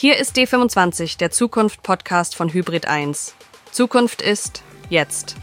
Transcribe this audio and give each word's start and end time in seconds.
Hier 0.00 0.16
ist 0.16 0.36
D25, 0.36 1.18
der 1.18 1.32
Zukunft-Podcast 1.32 2.36
von 2.36 2.52
Hybrid 2.52 2.86
1. 2.86 3.34
Zukunft 3.72 4.22
ist 4.22 4.62
jetzt. 4.90 5.34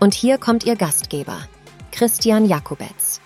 Und 0.00 0.12
hier 0.12 0.38
kommt 0.38 0.66
Ihr 0.66 0.74
Gastgeber, 0.74 1.38
Christian 1.92 2.46
Jakubetz. 2.46 3.20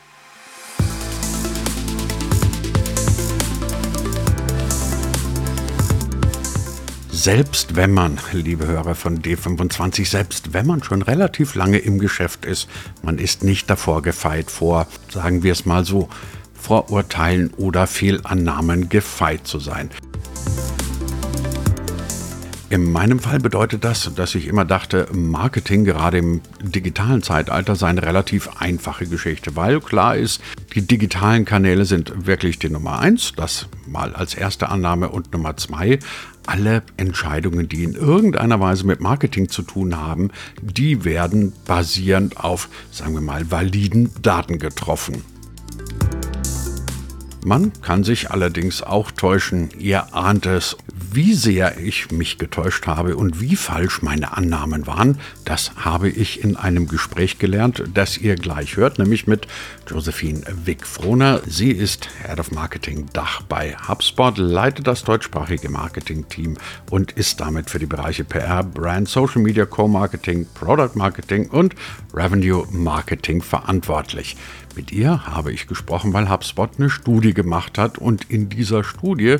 Selbst 7.10 7.74
wenn 7.76 7.92
man, 7.92 8.18
liebe 8.32 8.66
Hörer 8.66 8.96
von 8.96 9.22
D25, 9.22 10.06
selbst 10.06 10.52
wenn 10.52 10.66
man 10.66 10.82
schon 10.82 11.00
relativ 11.00 11.54
lange 11.54 11.78
im 11.78 11.98
Geschäft 11.98 12.44
ist, 12.44 12.68
man 13.02 13.16
ist 13.16 13.44
nicht 13.44 13.70
davor 13.70 14.02
gefeit 14.02 14.50
vor, 14.50 14.86
sagen 15.10 15.42
wir 15.42 15.52
es 15.52 15.64
mal 15.64 15.86
so, 15.86 16.10
Vorurteilen 16.60 17.52
oder 17.56 17.86
Fehlannahmen 17.86 18.88
gefeit 18.88 19.46
zu 19.46 19.58
sein. 19.58 19.90
In 22.70 22.92
meinem 22.92 23.18
Fall 23.18 23.40
bedeutet 23.40 23.82
das, 23.82 24.14
dass 24.14 24.36
ich 24.36 24.46
immer 24.46 24.64
dachte, 24.64 25.08
Marketing 25.12 25.84
gerade 25.84 26.18
im 26.18 26.40
digitalen 26.62 27.20
Zeitalter 27.20 27.74
sei 27.74 27.88
eine 27.88 28.04
relativ 28.04 28.48
einfache 28.60 29.08
Geschichte, 29.08 29.56
weil 29.56 29.80
klar 29.80 30.16
ist, 30.16 30.40
die 30.76 30.82
digitalen 30.82 31.44
Kanäle 31.44 31.84
sind 31.84 32.26
wirklich 32.28 32.60
die 32.60 32.70
Nummer 32.70 33.00
eins, 33.00 33.32
das 33.34 33.66
mal 33.88 34.14
als 34.14 34.34
erste 34.34 34.68
Annahme 34.68 35.08
und 35.08 35.32
Nummer 35.32 35.56
zwei, 35.56 35.98
alle 36.46 36.84
Entscheidungen, 36.96 37.68
die 37.68 37.82
in 37.82 37.94
irgendeiner 37.94 38.60
Weise 38.60 38.86
mit 38.86 39.00
Marketing 39.00 39.48
zu 39.48 39.62
tun 39.62 39.96
haben, 39.96 40.30
die 40.62 41.04
werden 41.04 41.52
basierend 41.66 42.36
auf, 42.36 42.68
sagen 42.92 43.14
wir 43.14 43.20
mal, 43.20 43.50
validen 43.50 44.10
Daten 44.22 44.60
getroffen. 44.60 45.24
Man 47.44 47.72
kann 47.80 48.04
sich 48.04 48.30
allerdings 48.30 48.82
auch 48.82 49.10
täuschen, 49.10 49.70
ihr 49.78 50.14
ahnt 50.14 50.44
es. 50.44 50.76
Wie 51.12 51.32
sehr 51.32 51.78
ich 51.78 52.10
mich 52.10 52.36
getäuscht 52.36 52.86
habe 52.86 53.16
und 53.16 53.40
wie 53.40 53.56
falsch 53.56 54.02
meine 54.02 54.36
Annahmen 54.36 54.86
waren, 54.86 55.18
das 55.46 55.72
habe 55.76 56.10
ich 56.10 56.44
in 56.44 56.56
einem 56.56 56.86
Gespräch 56.86 57.38
gelernt, 57.38 57.82
das 57.94 58.18
ihr 58.18 58.36
gleich 58.36 58.76
hört, 58.76 58.98
nämlich 58.98 59.26
mit 59.26 59.48
Josephine 59.88 60.42
Wick-Frohner. 60.66 61.40
Sie 61.46 61.70
ist 61.70 62.10
Head 62.26 62.38
of 62.38 62.52
Marketing 62.52 63.06
Dach 63.14 63.40
bei 63.42 63.74
HubSpot, 63.88 64.36
leitet 64.36 64.86
das 64.86 65.02
deutschsprachige 65.02 65.70
Marketing-Team 65.70 66.58
und 66.90 67.12
ist 67.12 67.40
damit 67.40 67.70
für 67.70 67.78
die 67.78 67.86
Bereiche 67.86 68.24
PR, 68.24 68.62
Brand, 68.62 69.08
Social 69.08 69.40
Media, 69.40 69.64
Co-Marketing, 69.64 70.46
Product 70.54 70.94
Marketing 70.94 71.48
und 71.48 71.74
Revenue 72.12 72.66
Marketing 72.70 73.40
verantwortlich. 73.40 74.36
Mit 74.76 74.92
ihr 74.92 75.26
habe 75.26 75.52
ich 75.52 75.66
gesprochen, 75.66 76.12
weil 76.12 76.30
HubSpot 76.30 76.70
eine 76.78 76.90
Studie 76.90 77.34
gemacht 77.34 77.76
hat 77.76 77.98
und 77.98 78.30
in 78.30 78.48
dieser 78.48 78.84
Studie 78.84 79.36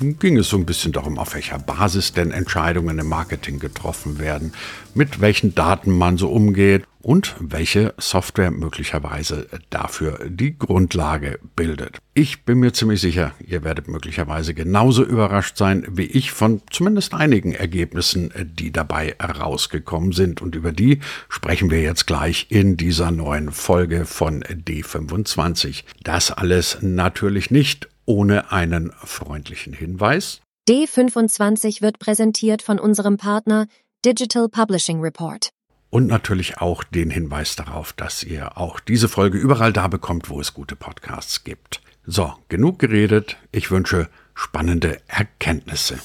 ging 0.00 0.36
es 0.36 0.48
so 0.48 0.56
ein 0.56 0.66
bisschen 0.66 0.92
darum, 0.92 1.18
auf 1.18 1.34
welcher 1.34 1.58
Basis 1.58 2.12
denn 2.12 2.32
Entscheidungen 2.32 2.98
im 2.98 3.08
Marketing 3.08 3.60
getroffen 3.60 4.18
werden, 4.18 4.52
mit 4.94 5.20
welchen 5.20 5.54
Daten 5.54 5.90
man 5.90 6.16
so 6.16 6.30
umgeht 6.30 6.84
und 7.04 7.36
welche 7.38 7.94
Software 7.98 8.50
möglicherweise 8.50 9.46
dafür 9.70 10.20
die 10.26 10.58
Grundlage 10.58 11.38
bildet. 11.54 11.98
Ich 12.14 12.44
bin 12.44 12.58
mir 12.58 12.72
ziemlich 12.72 13.00
sicher, 13.00 13.32
ihr 13.46 13.62
werdet 13.62 13.88
möglicherweise 13.88 14.54
genauso 14.54 15.04
überrascht 15.04 15.58
sein 15.58 15.86
wie 15.90 16.06
ich 16.06 16.32
von 16.32 16.62
zumindest 16.70 17.12
einigen 17.12 17.52
Ergebnissen, 17.52 18.32
die 18.42 18.72
dabei 18.72 19.14
herausgekommen 19.18 20.12
sind 20.12 20.40
und 20.40 20.54
über 20.54 20.72
die 20.72 21.00
sprechen 21.28 21.70
wir 21.70 21.82
jetzt 21.82 22.06
gleich 22.06 22.46
in 22.48 22.76
dieser 22.76 23.10
neuen 23.10 23.52
Folge 23.52 24.06
von 24.06 24.42
D25. 24.42 25.84
Das 26.02 26.30
alles 26.30 26.78
natürlich 26.80 27.50
nicht 27.50 27.88
ohne 28.06 28.50
einen 28.52 28.92
freundlichen 29.02 29.72
Hinweis. 29.72 30.40
D25 30.68 31.82
wird 31.82 31.98
präsentiert 31.98 32.62
von 32.62 32.78
unserem 32.78 33.18
Partner 33.18 33.66
Digital 34.04 34.50
Publishing 34.50 35.00
Report. 35.00 35.48
Und 35.88 36.08
natürlich 36.08 36.58
auch 36.58 36.84
den 36.84 37.08
Hinweis 37.08 37.56
darauf, 37.56 37.94
dass 37.94 38.22
ihr 38.22 38.58
auch 38.58 38.78
diese 38.78 39.08
Folge 39.08 39.38
überall 39.38 39.72
da 39.72 39.88
bekommt, 39.88 40.28
wo 40.28 40.42
es 40.42 40.52
gute 40.52 40.76
Podcasts 40.76 41.42
gibt. 41.42 41.80
So, 42.04 42.34
genug 42.50 42.78
geredet. 42.78 43.38
Ich 43.50 43.70
wünsche 43.70 44.10
spannende 44.34 45.00
Erkenntnisse. 45.06 45.98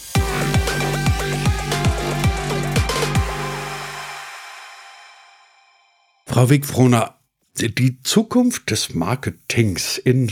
Frau 6.25 6.49
Wigfroner, 6.49 7.15
die 7.57 8.01
Zukunft 8.01 8.71
des 8.71 8.93
Marketings 8.93 9.97
in 9.97 10.31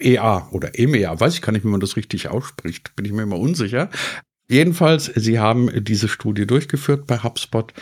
EA 0.00 0.48
oder 0.50 0.76
EMEA, 0.76 1.20
weiß 1.20 1.34
ich 1.34 1.42
gar 1.42 1.52
nicht, 1.52 1.64
wie 1.64 1.68
man 1.68 1.78
das 1.78 1.94
richtig 1.94 2.28
ausspricht, 2.28 2.96
bin 2.96 3.04
ich 3.04 3.12
mir 3.12 3.22
immer 3.22 3.38
unsicher. 3.38 3.88
Jedenfalls, 4.50 5.06
Sie 5.14 5.38
haben 5.38 5.84
diese 5.84 6.08
Studie 6.08 6.46
durchgeführt 6.46 7.06
bei 7.06 7.22
HubSpot. 7.22 7.72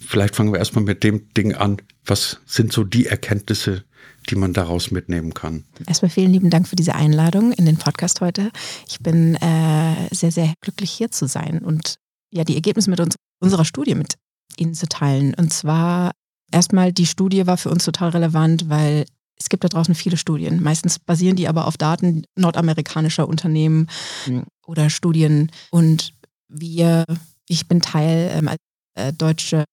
Vielleicht 0.00 0.34
fangen 0.34 0.52
wir 0.52 0.58
erstmal 0.58 0.84
mit 0.84 1.04
dem 1.04 1.32
Ding 1.34 1.54
an. 1.54 1.80
Was 2.04 2.40
sind 2.46 2.72
so 2.72 2.82
die 2.82 3.06
Erkenntnisse, 3.06 3.84
die 4.28 4.34
man 4.34 4.52
daraus 4.52 4.90
mitnehmen 4.90 5.34
kann? 5.34 5.64
Erstmal 5.86 6.10
vielen 6.10 6.32
lieben 6.32 6.50
Dank 6.50 6.66
für 6.66 6.76
diese 6.76 6.96
Einladung 6.96 7.52
in 7.52 7.64
den 7.64 7.76
Podcast 7.76 8.20
heute. 8.20 8.50
Ich 8.88 8.98
bin 8.98 9.36
äh, 9.36 10.08
sehr, 10.12 10.32
sehr 10.32 10.52
glücklich 10.60 10.90
hier 10.90 11.12
zu 11.12 11.26
sein 11.26 11.60
und 11.60 11.94
ja, 12.32 12.42
die 12.42 12.54
Ergebnisse 12.56 12.90
mit 12.90 13.00
uns, 13.00 13.14
unserer 13.40 13.64
Studie 13.64 13.94
mit 13.94 14.14
Ihnen 14.56 14.74
zu 14.74 14.88
teilen. 14.88 15.32
Und 15.34 15.52
zwar 15.52 16.10
erstmal, 16.50 16.92
die 16.92 17.06
Studie 17.06 17.46
war 17.46 17.56
für 17.56 17.70
uns 17.70 17.84
total 17.84 18.10
relevant, 18.10 18.68
weil 18.68 19.06
es 19.38 19.48
gibt 19.48 19.64
da 19.64 19.68
draußen 19.68 19.94
viele 19.94 20.16
Studien. 20.16 20.62
Meistens 20.62 20.98
basieren 20.98 21.36
die 21.36 21.48
aber 21.48 21.66
auf 21.66 21.76
Daten 21.76 22.24
nordamerikanischer 22.36 23.28
Unternehmen 23.28 23.88
hm, 24.24 24.44
oder 24.66 24.90
Studien. 24.90 25.50
Und 25.70 26.14
wir, 26.48 27.04
ich 27.48 27.68
bin 27.68 27.80
Teil 27.80 28.30
ähm, 28.34 28.48
als 28.48 28.58
äh, 28.94 29.12
deutsche 29.12 29.64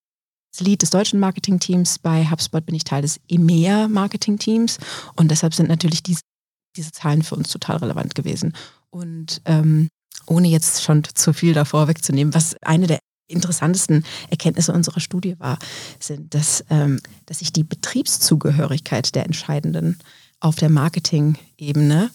als 0.53 0.59
Lead 0.59 0.81
des 0.81 0.91
deutschen 0.91 1.19
Marketingteams. 1.19 1.99
Bei 1.99 2.29
HubSpot 2.29 2.65
bin 2.65 2.75
ich 2.75 2.83
Teil 2.83 3.01
des 3.01 3.19
EMEA-Marketingteams. 3.27 4.77
Und 5.15 5.31
deshalb 5.31 5.53
sind 5.53 5.67
natürlich 5.67 6.03
diese, 6.03 6.21
diese 6.75 6.91
Zahlen 6.91 7.23
für 7.23 7.35
uns 7.35 7.49
total 7.49 7.77
relevant 7.77 8.13
gewesen. 8.13 8.53
Und 8.91 9.41
ähm, 9.45 9.89
ohne 10.27 10.47
jetzt 10.47 10.83
schon 10.83 11.03
zu 11.15 11.33
viel 11.33 11.53
davor 11.53 11.87
wegzunehmen, 11.87 12.33
was 12.35 12.55
eine 12.61 12.87
der 12.87 12.99
interessantesten 13.33 14.05
Erkenntnisse 14.29 14.73
unserer 14.73 14.99
Studie 14.99 15.39
war, 15.39 15.59
sind, 15.99 16.33
dass, 16.33 16.63
ähm, 16.69 16.99
dass 17.25 17.39
sich 17.39 17.51
die 17.51 17.63
Betriebszugehörigkeit 17.63 19.13
der 19.15 19.25
Entscheidenden 19.25 19.99
auf 20.39 20.55
der 20.55 20.69
Marketing-Ebene 20.69 22.09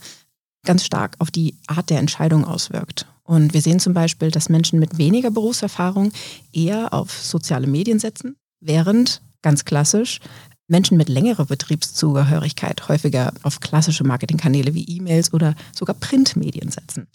ganz 0.65 0.85
stark 0.85 1.17
auf 1.19 1.31
die 1.31 1.57
Art 1.67 1.91
der 1.91 1.99
Entscheidung 1.99 2.45
auswirkt. 2.45 3.07
Und 3.23 3.53
wir 3.55 3.63
sehen 3.63 3.81
zum 3.81 3.95
Beispiel, 3.95 4.31
dass 4.31 4.49
Menschen 4.49 4.79
mit 4.79 4.99
weniger 4.99 5.31
Berufserfahrung 5.31 6.13
eher 6.53 6.95
auf 6.95 7.13
soziale 7.13 7.67
Medien 7.67 7.99
setzen, 7.99 8.37
während 8.61 9.23
ganz 9.43 9.65
klassisch 9.65 10.21
Menschen 10.67 10.99
mit 10.99 11.09
längerer 11.09 11.47
Betriebszugehörigkeit 11.47 12.89
häufiger 12.89 13.33
auf 13.43 13.61
klassische 13.61 14.05
Marketingkanäle 14.05 14.75
wie 14.75 14.85
E-Mails 14.85 15.33
oder 15.33 15.55
sogar 15.75 15.95
Printmedien 15.95 16.71
setzen. 16.71 17.09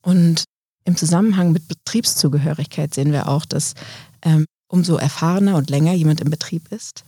Und 0.00 0.44
im 0.84 0.96
Zusammenhang 0.96 1.52
mit 1.52 1.68
Betriebszugehörigkeit 1.68 2.94
sehen 2.94 3.12
wir 3.12 3.28
auch, 3.28 3.44
dass 3.44 3.74
ähm, 4.22 4.46
umso 4.68 4.96
erfahrener 4.96 5.56
und 5.56 5.70
länger 5.70 5.92
jemand 5.92 6.20
im 6.20 6.30
Betrieb 6.30 6.70
ist, 6.70 7.04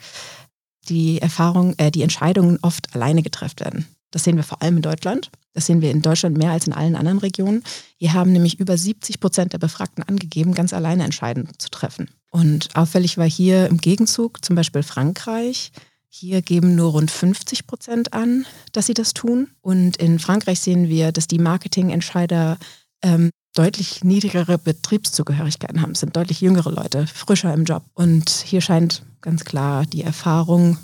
die 0.88 1.20
Erfahrung, 1.20 1.74
äh, 1.78 1.90
die 1.90 2.02
Entscheidungen 2.02 2.58
oft 2.62 2.94
alleine 2.94 3.22
getroffen 3.22 3.60
werden. 3.60 3.86
Das 4.10 4.24
sehen 4.24 4.36
wir 4.36 4.44
vor 4.44 4.62
allem 4.62 4.76
in 4.76 4.82
Deutschland. 4.82 5.30
Das 5.52 5.66
sehen 5.66 5.80
wir 5.80 5.90
in 5.90 6.02
Deutschland 6.02 6.38
mehr 6.38 6.52
als 6.52 6.66
in 6.66 6.72
allen 6.72 6.96
anderen 6.96 7.18
Regionen. 7.18 7.64
Hier 7.96 8.12
haben 8.12 8.32
nämlich 8.32 8.60
über 8.60 8.78
70 8.78 9.20
Prozent 9.20 9.52
der 9.52 9.58
Befragten 9.58 10.02
angegeben, 10.04 10.54
ganz 10.54 10.72
alleine 10.72 11.04
Entscheidungen 11.04 11.52
zu 11.58 11.70
treffen. 11.70 12.08
Und 12.30 12.68
auffällig 12.76 13.18
war 13.18 13.28
hier 13.28 13.66
im 13.66 13.78
Gegenzug 13.78 14.44
zum 14.44 14.56
Beispiel 14.56 14.82
Frankreich. 14.82 15.72
Hier 16.08 16.40
geben 16.40 16.76
nur 16.76 16.92
rund 16.92 17.10
50 17.10 17.66
Prozent 17.66 18.12
an, 18.12 18.46
dass 18.72 18.86
sie 18.86 18.94
das 18.94 19.12
tun. 19.12 19.48
Und 19.60 19.96
in 19.96 20.18
Frankreich 20.18 20.60
sehen 20.60 20.88
wir, 20.88 21.12
dass 21.12 21.26
die 21.26 21.38
Marketingentscheider 21.38 22.58
ähm, 23.02 23.30
deutlich 23.56 24.04
niedrigere 24.04 24.58
Betriebszugehörigkeiten 24.58 25.82
haben, 25.82 25.92
es 25.92 26.00
sind 26.00 26.16
deutlich 26.16 26.40
jüngere 26.40 26.70
Leute, 26.70 27.06
frischer 27.06 27.52
im 27.54 27.64
Job. 27.64 27.82
Und 27.94 28.30
hier 28.30 28.60
scheint 28.60 29.02
ganz 29.20 29.44
klar 29.44 29.86
die 29.86 30.02
Erfahrung 30.02 30.78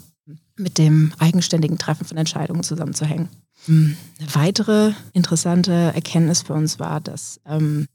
mit 0.57 0.79
dem 0.79 1.13
eigenständigen 1.19 1.79
Treffen 1.79 2.07
von 2.07 2.17
Entscheidungen 2.17 2.63
zusammenzuhängen. 2.63 3.29
Hm, 3.67 3.97
eine 4.19 4.35
weitere 4.35 4.93
interessante 5.13 5.73
Erkenntnis 5.73 6.43
für 6.43 6.55
uns 6.55 6.79
war, 6.79 7.01
dass 7.01 7.41
ähm, 7.47 7.87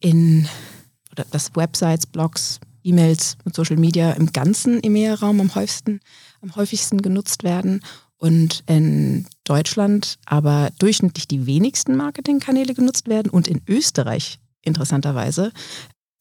in 0.00 0.48
oder 1.12 1.24
dass 1.30 1.54
Websites, 1.54 2.06
Blogs, 2.06 2.60
E-Mails 2.82 3.36
und 3.44 3.54
Social 3.54 3.76
Media 3.76 4.12
im 4.12 4.32
ganzen 4.32 4.82
EMEA-Raum 4.82 5.40
am 5.40 5.54
häufigsten, 5.54 6.00
am 6.42 6.54
häufigsten 6.56 7.00
genutzt 7.00 7.42
werden 7.42 7.80
und 8.18 8.62
in 8.66 9.26
Deutschland 9.44 10.18
aber 10.24 10.70
durchschnittlich 10.78 11.28
die 11.28 11.46
wenigsten 11.46 11.96
Marketingkanäle 11.96 12.74
genutzt 12.74 13.08
werden 13.08 13.30
und 13.30 13.48
in 13.48 13.60
Österreich 13.68 14.38
interessanterweise 14.62 15.52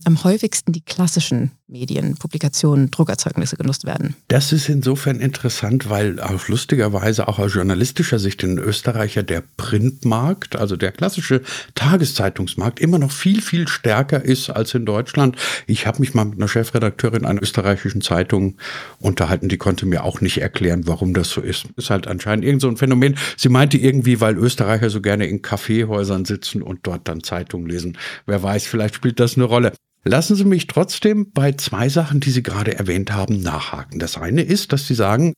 am 0.06 0.24
häufigsten 0.24 0.74
die 0.74 0.82
klassischen 0.82 1.52
Medien, 1.68 2.16
Publikationen, 2.18 2.92
Druckerzeugnisse 2.92 3.56
genutzt 3.56 3.86
werden. 3.86 4.16
Das 4.28 4.52
ist 4.52 4.68
insofern 4.68 5.22
interessant, 5.22 5.90
weil 5.90 6.20
auch 6.20 6.48
lustigerweise 6.50 7.28
auch 7.28 7.40
aus 7.40 7.54
journalistischer 7.54 8.20
Sicht 8.20 8.44
in 8.44 8.58
Österreich 8.58 9.16
ja 9.16 9.24
der 9.24 9.44
Printmarkt, 9.56 10.58
also 10.58 10.76
der 10.76 10.92
klassische 10.92 11.42
Tageszeitungsmarkt, 11.74 12.80
immer 12.82 13.00
noch 13.00 13.12
viel, 13.12 13.42
viel 13.42 13.68
stärker 13.68 14.24
ist 14.24 14.50
als 14.50 14.74
in 14.74 14.86
Deutschland. 14.86 15.38
Ich 15.66 15.88
habe 15.88 16.00
mich 16.02 16.14
mal 16.14 16.26
mit 16.26 16.38
einer 16.38 16.50
Chefredakteurin 16.50 17.26
einer 17.26 17.42
österreichischen 17.42 18.02
Zeitung 18.02 18.58
unterhalten, 19.00 19.48
die 19.48 19.58
konnte 19.58 19.86
mir 19.86 20.04
auch 20.04 20.20
nicht 20.20 20.40
erklären, 20.40 20.86
warum 20.86 21.14
das 21.14 21.30
so 21.30 21.40
ist. 21.40 21.68
Ist 21.78 21.90
halt 21.90 22.08
anscheinend 22.08 22.44
irgend 22.44 22.62
so 22.62 22.68
ein 22.68 22.78
Phänomen. 22.78 23.16
Sie 23.38 23.50
meinte 23.50 23.78
irgendwie, 23.78 24.20
weil 24.20 24.38
Österreicher 24.38 24.90
so 24.90 25.02
gerne 25.02 25.28
in 25.28 25.42
Kaffeehäusern 25.42 26.26
sitzen 26.26 26.62
und 26.62 26.82
dort 26.84 27.08
dann 27.08 27.24
Zeitungen 27.24 27.68
lesen. 27.68 27.98
Wer 28.26 28.44
weiß, 28.44 28.68
vielleicht 28.68 28.96
spielt 28.96 29.20
das 29.20 29.38
eine 29.38 29.46
Rolle. 29.46 29.72
Lassen 30.04 30.36
Sie 30.36 30.44
mich 30.44 30.68
trotzdem 30.68 31.32
bei 31.32 31.54
zwei 31.54 31.88
Sachen, 31.90 32.20
die 32.20 32.32
Sie 32.32 32.44
gerade 32.44 32.78
erwähnt 32.78 33.14
haben, 33.14 33.42
nachhaken. 33.42 34.00
Das 34.00 34.18
eine 34.18 34.42
ist, 34.42 34.74
dass 34.74 34.88
Sie 34.88 34.96
sagen, 34.96 35.34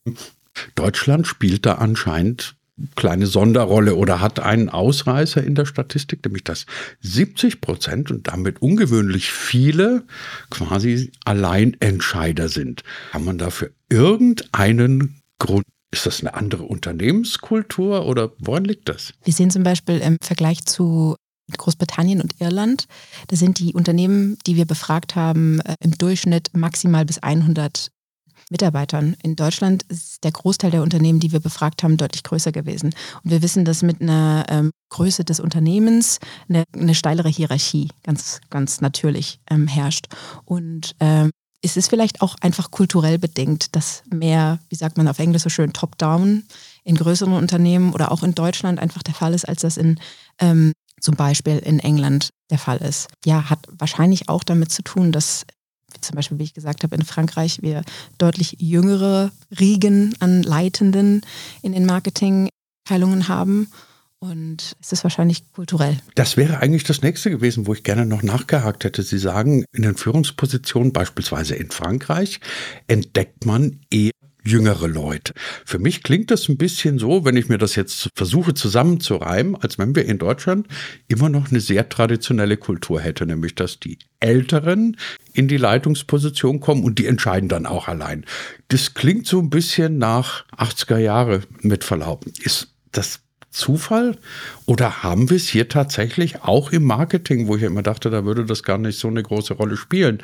Deutschland 0.76 1.28
spielt 1.28 1.66
da 1.66 1.76
anscheinend 1.76 2.56
kleine 2.96 3.28
Sonderrolle 3.28 3.96
oder 3.96 4.20
hat 4.20 4.40
einen 4.40 4.70
Ausreißer 4.70 5.42
in 5.44 5.56
der 5.56 5.66
Statistik, 5.66 6.26
nämlich 6.26 6.44
dass 6.44 6.66
70 7.02 7.62
Prozent 7.62 8.12
und 8.12 8.28
damit 8.28 8.62
ungewöhnlich 8.62 9.32
viele 9.32 10.04
quasi 10.50 11.12
Alleinentscheider 11.24 12.50
sind. 12.50 12.84
Kann 13.12 13.24
man 13.24 13.38
dafür 13.38 13.72
irgendeinen 13.90 15.22
Grund 15.40 15.66
ist 15.92 16.06
das 16.06 16.20
eine 16.20 16.34
andere 16.34 16.64
Unternehmenskultur 16.64 18.06
oder 18.06 18.34
woran 18.40 18.66
liegt 18.66 18.90
das? 18.90 19.14
Wir 19.24 19.32
sehen 19.32 19.50
zum 19.50 19.64
Beispiel 19.64 20.00
im 20.00 20.18
Vergleich 20.22 20.66
zu 20.66 21.16
Großbritannien 21.52 22.22
und 22.22 22.40
Irland, 22.40 22.86
da 23.28 23.36
sind 23.36 23.60
die 23.60 23.74
Unternehmen, 23.74 24.38
die 24.48 24.56
wir 24.56 24.66
befragt 24.66 25.16
haben, 25.16 25.60
äh, 25.62 25.76
im 25.80 25.98
Durchschnitt 25.98 26.50
maximal 26.54 27.06
bis 27.06 27.20
100 27.20 27.92
Mitarbeitern. 28.50 29.16
In 29.24 29.36
Deutschland 29.36 29.84
ist 29.84 30.24
der 30.24 30.32
Großteil 30.32 30.72
der 30.72 30.84
Unternehmen, 30.84 31.20
die 31.20 31.32
wir 31.32 31.40
befragt 31.40 31.84
haben, 31.84 31.98
deutlich 31.98 32.24
größer 32.24 32.52
gewesen. 32.52 32.94
Und 33.24 33.32
wir 33.32 33.42
wissen, 33.42 33.66
dass 33.66 33.82
mit 33.82 34.02
einer 34.02 34.46
ähm, 34.50 34.72
Größe 34.90 35.24
des 35.24 35.40
Unternehmens 35.40 36.20
eine, 36.48 36.64
eine, 36.74 36.94
steilere 36.94 37.30
Hierarchie 37.30 37.90
ganz, 38.04 38.42
ganz 38.50 38.82
natürlich 38.82 39.40
ähm, 39.50 39.68
herrscht. 39.68 40.08
Und 40.46 40.96
ähm, 41.00 41.32
es 41.62 41.78
ist 41.78 41.90
vielleicht 41.90 42.22
auch 42.22 42.36
einfach 42.42 42.70
kulturell 42.70 43.18
bedingt, 43.18 43.76
dass 43.76 44.04
mehr, 44.12 44.60
wie 44.70 44.76
sagt 44.76 44.98
man 44.98 45.08
auf 45.08 45.18
Englisch 45.18 45.42
so 45.42 45.50
schön, 45.50 45.74
top-down 45.74 46.44
in 46.84 46.96
größeren 46.96 47.34
Unternehmen 47.34 47.94
oder 47.94 48.12
auch 48.12 48.22
in 48.22 48.36
Deutschland 48.36 48.80
einfach 48.80 49.02
der 49.02 49.16
Fall 49.16 49.34
ist, 49.34 49.50
als 49.50 49.62
das 49.62 49.78
in 49.78 50.00
ähm, 50.40 50.74
zum 51.00 51.16
Beispiel 51.16 51.58
in 51.58 51.80
England 51.80 52.30
der 52.50 52.58
Fall 52.58 52.78
ist. 52.78 53.08
Ja, 53.26 53.50
hat 53.50 53.68
wahrscheinlich 53.72 54.30
auch 54.30 54.44
damit 54.44 54.72
zu 54.72 54.82
tun, 54.82 55.12
dass 55.12 55.46
zum 56.02 56.16
Beispiel, 56.16 56.40
wie 56.40 56.44
ich 56.44 56.54
gesagt 56.54 56.84
habe, 56.84 56.96
in 56.96 57.04
Frankreich 57.04 57.62
wir 57.62 57.84
deutlich 58.18 58.58
jüngere 58.60 59.32
Riegen 59.60 60.14
an 60.20 60.44
Leitenden 60.44 61.22
in 61.62 61.72
den 61.72 61.86
Marketingteilungen 61.86 63.28
haben. 63.28 63.68
Und 64.20 64.76
es 64.82 64.92
ist 64.92 65.04
wahrscheinlich 65.04 65.52
kulturell. 65.52 66.00
Das 66.16 66.36
wäre 66.36 66.60
eigentlich 66.60 66.84
das 66.84 67.02
nächste 67.02 67.30
gewesen, 67.30 67.68
wo 67.68 67.74
ich 67.74 67.84
gerne 67.84 68.06
noch 68.06 68.24
nachgehakt 68.24 68.84
hätte. 68.84 69.04
Sie 69.04 69.20
sagen, 69.20 69.66
in 69.72 69.84
den 69.84 69.98
Führungspositionen, 69.98 70.94
beispielsweise 70.94 71.56
in 71.56 71.70
Frankreich, 71.70 72.40
entdeckt 72.88 73.46
man 73.46 73.82
eher 73.92 74.12
jüngere 74.46 74.88
Leute. 74.88 75.34
Für 75.66 75.80
mich 75.80 76.04
klingt 76.04 76.32
das 76.32 76.48
ein 76.48 76.58
bisschen 76.58 77.00
so, 77.00 77.26
wenn 77.26 77.36
ich 77.36 77.50
mir 77.50 77.58
das 77.58 77.76
jetzt 77.76 78.10
versuche 78.16 78.54
zusammenzureimen, 78.54 79.56
als 79.56 79.78
wenn 79.78 79.96
wir 79.96 80.06
in 80.06 80.18
Deutschland 80.18 80.68
immer 81.08 81.30
noch 81.30 81.50
eine 81.50 81.60
sehr 81.60 81.90
traditionelle 81.90 82.58
Kultur 82.58 83.02
hätten, 83.02 83.28
nämlich 83.28 83.56
dass 83.56 83.80
die 83.80 83.98
Älteren 84.20 84.98
in 85.34 85.48
die 85.48 85.58
Leitungsposition 85.58 86.60
kommen 86.60 86.84
und 86.84 87.00
die 87.00 87.08
entscheiden 87.08 87.50
dann 87.50 87.66
auch 87.66 87.88
allein. 87.88 88.26
Das 88.70 88.94
klingt 88.94 89.28
so 89.28 89.40
ein 89.40 89.50
bisschen 89.50 89.98
nach 89.98 90.46
80er 90.56 90.98
Jahre 90.98 91.42
mit 91.62 91.84
Verlaub. 91.84 92.26
Ist 92.40 92.74
das 92.92 93.22
Zufall 93.56 94.18
oder 94.66 95.02
haben 95.02 95.30
wir 95.30 95.38
es 95.38 95.48
hier 95.48 95.70
tatsächlich 95.70 96.44
auch 96.44 96.72
im 96.72 96.84
Marketing, 96.84 97.48
wo 97.48 97.56
ich 97.56 97.64
immer 97.64 97.84
dachte, 97.84 98.10
da 98.10 98.26
würde 98.26 98.46
das 98.46 98.64
gar 98.64 98.78
nicht 98.78 99.00
so 99.00 99.08
eine 99.08 99.24
große 99.24 99.54
Rolle 99.54 99.78
spielen, 99.78 100.22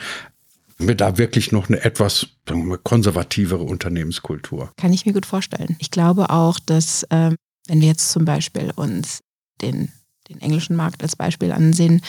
da 0.96 1.18
wirklich 1.18 1.52
noch 1.52 1.70
eine 1.70 1.84
etwas 1.84 2.28
wir, 2.46 2.78
konservativere 2.78 3.64
Unternehmenskultur. 3.64 4.72
Kann 4.78 4.94
ich 4.94 5.06
mir 5.06 5.14
gut 5.14 5.26
vorstellen. 5.26 5.76
Ich 5.80 5.92
glaube 5.92 6.30
auch, 6.30 6.60
dass 6.60 7.06
ähm, 7.10 7.36
wenn 7.68 7.82
wir 7.82 7.88
jetzt 7.88 8.12
zum 8.12 8.26
Beispiel 8.26 8.72
uns 8.76 9.20
den, 9.62 9.92
den 10.30 10.42
englischen 10.42 10.76
Markt 10.76 11.04
als 11.04 11.16
Beispiel 11.16 11.52
ansehen, 11.52 12.02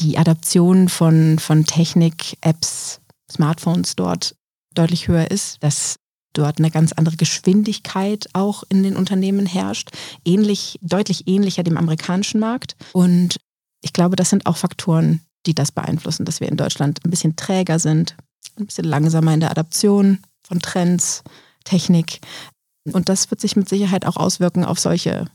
die 0.00 0.18
Adaption 0.18 0.88
von, 0.88 1.38
von 1.38 1.64
Technik, 1.66 2.36
Apps, 2.40 3.00
Smartphones 3.30 3.96
dort 3.96 4.34
deutlich 4.74 5.08
höher 5.08 5.30
ist, 5.30 5.62
dass 5.62 5.96
dort 6.32 6.58
eine 6.58 6.70
ganz 6.70 6.92
andere 6.92 7.16
Geschwindigkeit 7.16 8.28
auch 8.32 8.64
in 8.68 8.82
den 8.82 8.96
Unternehmen 8.96 9.46
herrscht, 9.46 9.90
ähnlich, 10.24 10.78
deutlich 10.82 11.28
ähnlicher 11.28 11.62
dem 11.62 11.76
amerikanischen 11.76 12.40
Markt. 12.40 12.74
Und 12.92 13.36
ich 13.82 13.92
glaube, 13.92 14.16
das 14.16 14.30
sind 14.30 14.46
auch 14.46 14.56
Faktoren, 14.56 15.20
die 15.46 15.54
das 15.54 15.72
beeinflussen, 15.72 16.24
dass 16.24 16.40
wir 16.40 16.48
in 16.48 16.56
Deutschland 16.56 17.04
ein 17.04 17.10
bisschen 17.10 17.36
träger 17.36 17.78
sind, 17.78 18.16
ein 18.58 18.66
bisschen 18.66 18.84
langsamer 18.84 19.34
in 19.34 19.40
der 19.40 19.50
Adaption 19.50 20.20
von 20.46 20.60
Trends, 20.60 21.22
Technik. 21.64 22.20
Und 22.92 23.08
das 23.08 23.30
wird 23.30 23.40
sich 23.40 23.56
mit 23.56 23.68
Sicherheit 23.68 24.06
auch 24.06 24.16
auswirken 24.16 24.64
auf 24.64 24.78
solche 24.78 25.26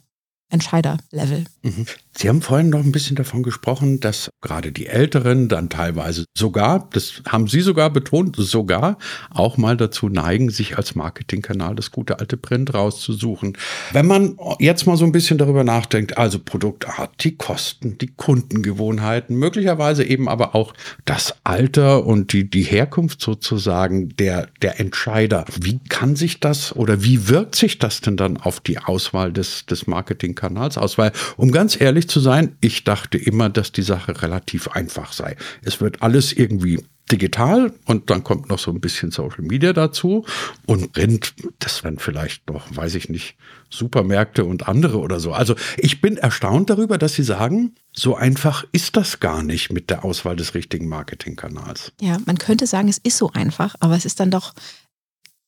Entscheiderlevel. 0.50 1.45
Mhm. 1.61 1.85
Sie 2.21 2.27
haben 2.27 2.42
vorhin 2.42 2.69
noch 2.69 2.83
ein 2.83 2.92
bisschen 2.92 3.16
davon 3.16 3.44
gesprochen, 3.44 4.01
dass 4.01 4.30
gerade 4.42 4.74
die 4.74 4.88
Älteren 4.88 5.48
dann 5.48 5.69
teilweise 5.69 6.25
sogar, 6.38 6.89
das 6.92 7.21
haben 7.25 7.48
Sie 7.48 7.62
sogar 7.62 7.92
betont, 7.92 8.36
sogar 8.36 8.98
auch 9.30 9.56
mal 9.56 9.77
dazu 9.77 10.10
neigen, 10.10 10.50
sich 10.50 10.75
als 10.75 10.95
Marketingkanal 10.95 11.75
das 11.75 11.92
gute 11.92 12.19
alte 12.19 12.36
Print 12.36 12.74
rauszusuchen. 12.74 13.57
Wenn 13.94 14.06
man 14.06 14.38
jetzt 14.60 14.86
mal 14.86 14.98
so 14.98 15.06
ein 15.06 15.13
bisschen 15.13 15.38
darüber 15.38 15.63
nachdenkt, 15.63 16.18
also 16.18 16.39
Produktart, 16.39 17.24
die 17.24 17.38
Kosten, 17.38 17.98
die 17.98 18.07
Kundengewohnheiten, 18.13 19.38
möglicherweise 19.38 20.04
eben 20.04 20.27
aber 20.27 20.56
auch 20.56 20.74
das 21.06 21.36
Alter 21.45 22.06
und 22.06 22.33
die, 22.33 22.50
die 22.50 22.63
Herkunft 22.63 23.22
sozusagen 23.22 24.10
der, 24.10 24.50
der 24.62 24.81
Entscheider. 24.81 25.45
Wie 25.57 25.80
kann 25.88 26.18
sich 26.18 26.42
das 26.42 26.75
oder 26.75 27.01
wie 27.01 27.30
wirkt 27.30 27.56
sich 27.56 27.80
das 27.80 28.01
denn 28.01 28.18
dann 28.18 28.36
auf 28.36 28.60
die 28.60 28.77
Auswahl 28.77 29.31
des, 29.31 29.65
des 29.68 29.88
Marketingkanals 29.88 30.77
aus? 30.77 30.98
Weil, 30.98 31.13
um 31.38 31.54
ganz 31.54 31.80
ehrlich 31.80 32.08
zu 32.09 32.19
sein, 32.19 32.57
ich 32.61 32.83
dachte 32.83 33.17
immer, 33.17 33.50
dass 33.50 33.71
die 33.71 33.81
Sache 33.81 34.21
relativ 34.21 34.67
einfach 34.69 35.13
sei. 35.13 35.35
Es 35.61 35.81
wird 35.81 36.01
alles 36.01 36.33
irgendwie 36.33 36.79
digital 37.11 37.73
und 37.85 38.09
dann 38.09 38.23
kommt 38.23 38.50
noch 38.50 38.59
so 38.59 38.71
ein 38.71 38.79
bisschen 38.79 39.11
Social 39.11 39.41
Media 39.41 39.73
dazu 39.73 40.25
und 40.65 40.94
Print, 40.94 41.33
das 41.59 41.83
wären 41.83 41.97
vielleicht 41.97 42.47
noch, 42.47 42.75
weiß 42.75 42.95
ich 42.95 43.09
nicht, 43.09 43.35
Supermärkte 43.69 44.45
und 44.45 44.67
andere 44.67 45.00
oder 45.00 45.19
so. 45.19 45.33
Also 45.33 45.56
ich 45.77 46.01
bin 46.01 46.17
erstaunt 46.17 46.69
darüber, 46.69 46.97
dass 46.97 47.15
Sie 47.15 47.23
sagen, 47.23 47.75
so 47.94 48.15
einfach 48.15 48.63
ist 48.72 48.95
das 48.95 49.19
gar 49.19 49.43
nicht 49.43 49.72
mit 49.72 49.89
der 49.89 50.05
Auswahl 50.05 50.36
des 50.36 50.53
richtigen 50.53 50.88
Marketingkanals. 50.88 51.91
Ja, 52.00 52.17
man 52.25 52.38
könnte 52.38 52.67
sagen, 52.67 52.88
es 52.88 53.00
ist 53.00 53.17
so 53.17 53.31
einfach, 53.34 53.75
aber 53.79 53.95
es 53.95 54.05
ist 54.05 54.19
dann 54.19 54.31
doch 54.31 54.53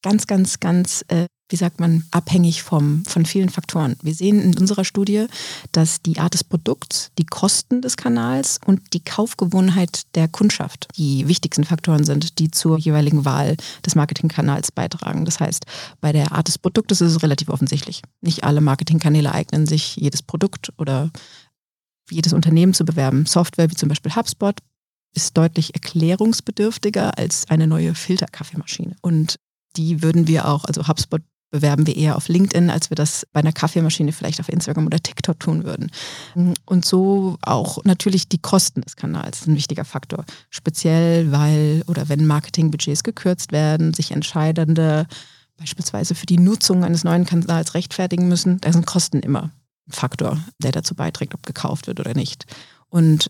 ganz, 0.02 0.28
ganz, 0.28 0.60
ganz 0.60 1.06
äh, 1.10 1.26
wie 1.52 1.58
sagt 1.58 1.80
man, 1.80 2.04
abhängig 2.12 2.64
vom, 2.64 3.04
von 3.06 3.26
vielen 3.26 3.50
Faktoren. 3.50 3.96
Wir 4.02 4.14
sehen 4.14 4.42
in 4.42 4.58
unserer 4.58 4.86
Studie, 4.86 5.28
dass 5.72 6.02
die 6.02 6.18
Art 6.18 6.34
des 6.34 6.44
Produkts, 6.44 7.12
die 7.18 7.26
Kosten 7.26 7.82
des 7.82 7.98
Kanals 7.98 8.60
und 8.66 8.94
die 8.94 9.04
Kaufgewohnheit 9.04 10.04
der 10.16 10.28
Kundschaft 10.28 10.88
die 10.98 11.28
wichtigsten 11.28 11.66
Faktoren 11.66 12.06
sind, 12.06 12.40
die 12.40 12.52
zur 12.52 12.80
jeweiligen 12.80 13.26
Wahl 13.26 13.58
des 13.86 13.96
Marketingkanals 13.96 14.72
beitragen. 14.72 15.26
Das 15.26 15.40
heißt, 15.40 15.66
bei 16.00 16.12
der 16.12 16.32
Art 16.32 16.48
des 16.48 16.58
Produktes 16.58 17.02
ist 17.02 17.12
es 17.12 17.24
relativ 17.24 17.50
offensichtlich. 17.50 18.02
Nicht 18.22 18.44
alle 18.44 18.62
Marketingkanäle 18.62 19.32
eignen 19.32 19.66
sich, 19.66 19.98
jedes 19.98 20.22
Produkt 20.22 20.72
oder 20.78 21.12
jedes 22.10 22.34
Unternehmen 22.34 22.74
zu 22.74 22.86
bewerben. 22.86 23.26
Software 23.26 23.70
wie 23.70 23.76
zum 23.76 23.90
Beispiel 23.90 24.16
HubSpot 24.16 24.58
ist 25.14 25.38
deutlich 25.38 25.74
erklärungsbedürftiger 25.74 27.18
als 27.18 27.50
eine 27.50 27.68
neue 27.68 27.96
Filterkaffeemaschine. 27.96 28.96
Und 29.02 29.36
die 29.76 30.02
würden 30.02 30.28
wir 30.28 30.48
auch, 30.48 30.66
also 30.66 30.88
HubSpot 30.88 31.22
bewerben 31.52 31.86
wir 31.86 31.96
eher 31.96 32.16
auf 32.16 32.30
LinkedIn, 32.30 32.70
als 32.70 32.90
wir 32.90 32.96
das 32.96 33.28
bei 33.32 33.42
einer 33.42 33.52
Kaffeemaschine 33.52 34.14
vielleicht 34.14 34.40
auf 34.40 34.50
Instagram 34.50 34.88
oder 34.88 35.00
TikTok 35.00 35.40
tun 35.40 35.64
würden. 35.64 35.92
Und 36.66 36.86
so 36.86 37.38
auch 37.42 37.84
natürlich 37.84 38.30
die 38.30 38.40
Kosten 38.40 38.82
des 38.82 38.96
Kanals 38.96 39.46
ein 39.46 39.56
wichtiger 39.56 39.86
Faktor. 39.86 40.26
Speziell, 40.50 41.32
weil 41.32 41.84
oder 41.88 42.10
wenn 42.10 42.26
Marketingbudgets 42.26 43.04
gekürzt 43.04 43.52
werden, 43.52 43.94
sich 43.94 44.12
Entscheidende 44.12 45.06
beispielsweise 45.58 46.16
für 46.16 46.26
die 46.26 46.40
Nutzung 46.40 46.84
eines 46.84 47.04
neuen 47.04 47.26
Kanals 47.26 47.76
rechtfertigen 47.76 48.28
müssen, 48.28 48.60
da 48.62 48.72
sind 48.72 48.88
Kosten 48.88 49.20
immer 49.20 49.52
ein 49.88 49.92
Faktor, 49.92 50.40
der 50.58 50.72
dazu 50.72 50.96
beiträgt, 50.96 51.36
ob 51.36 51.46
gekauft 51.46 51.88
wird 51.88 52.00
oder 52.00 52.14
nicht. 52.16 52.46
Und 52.90 53.30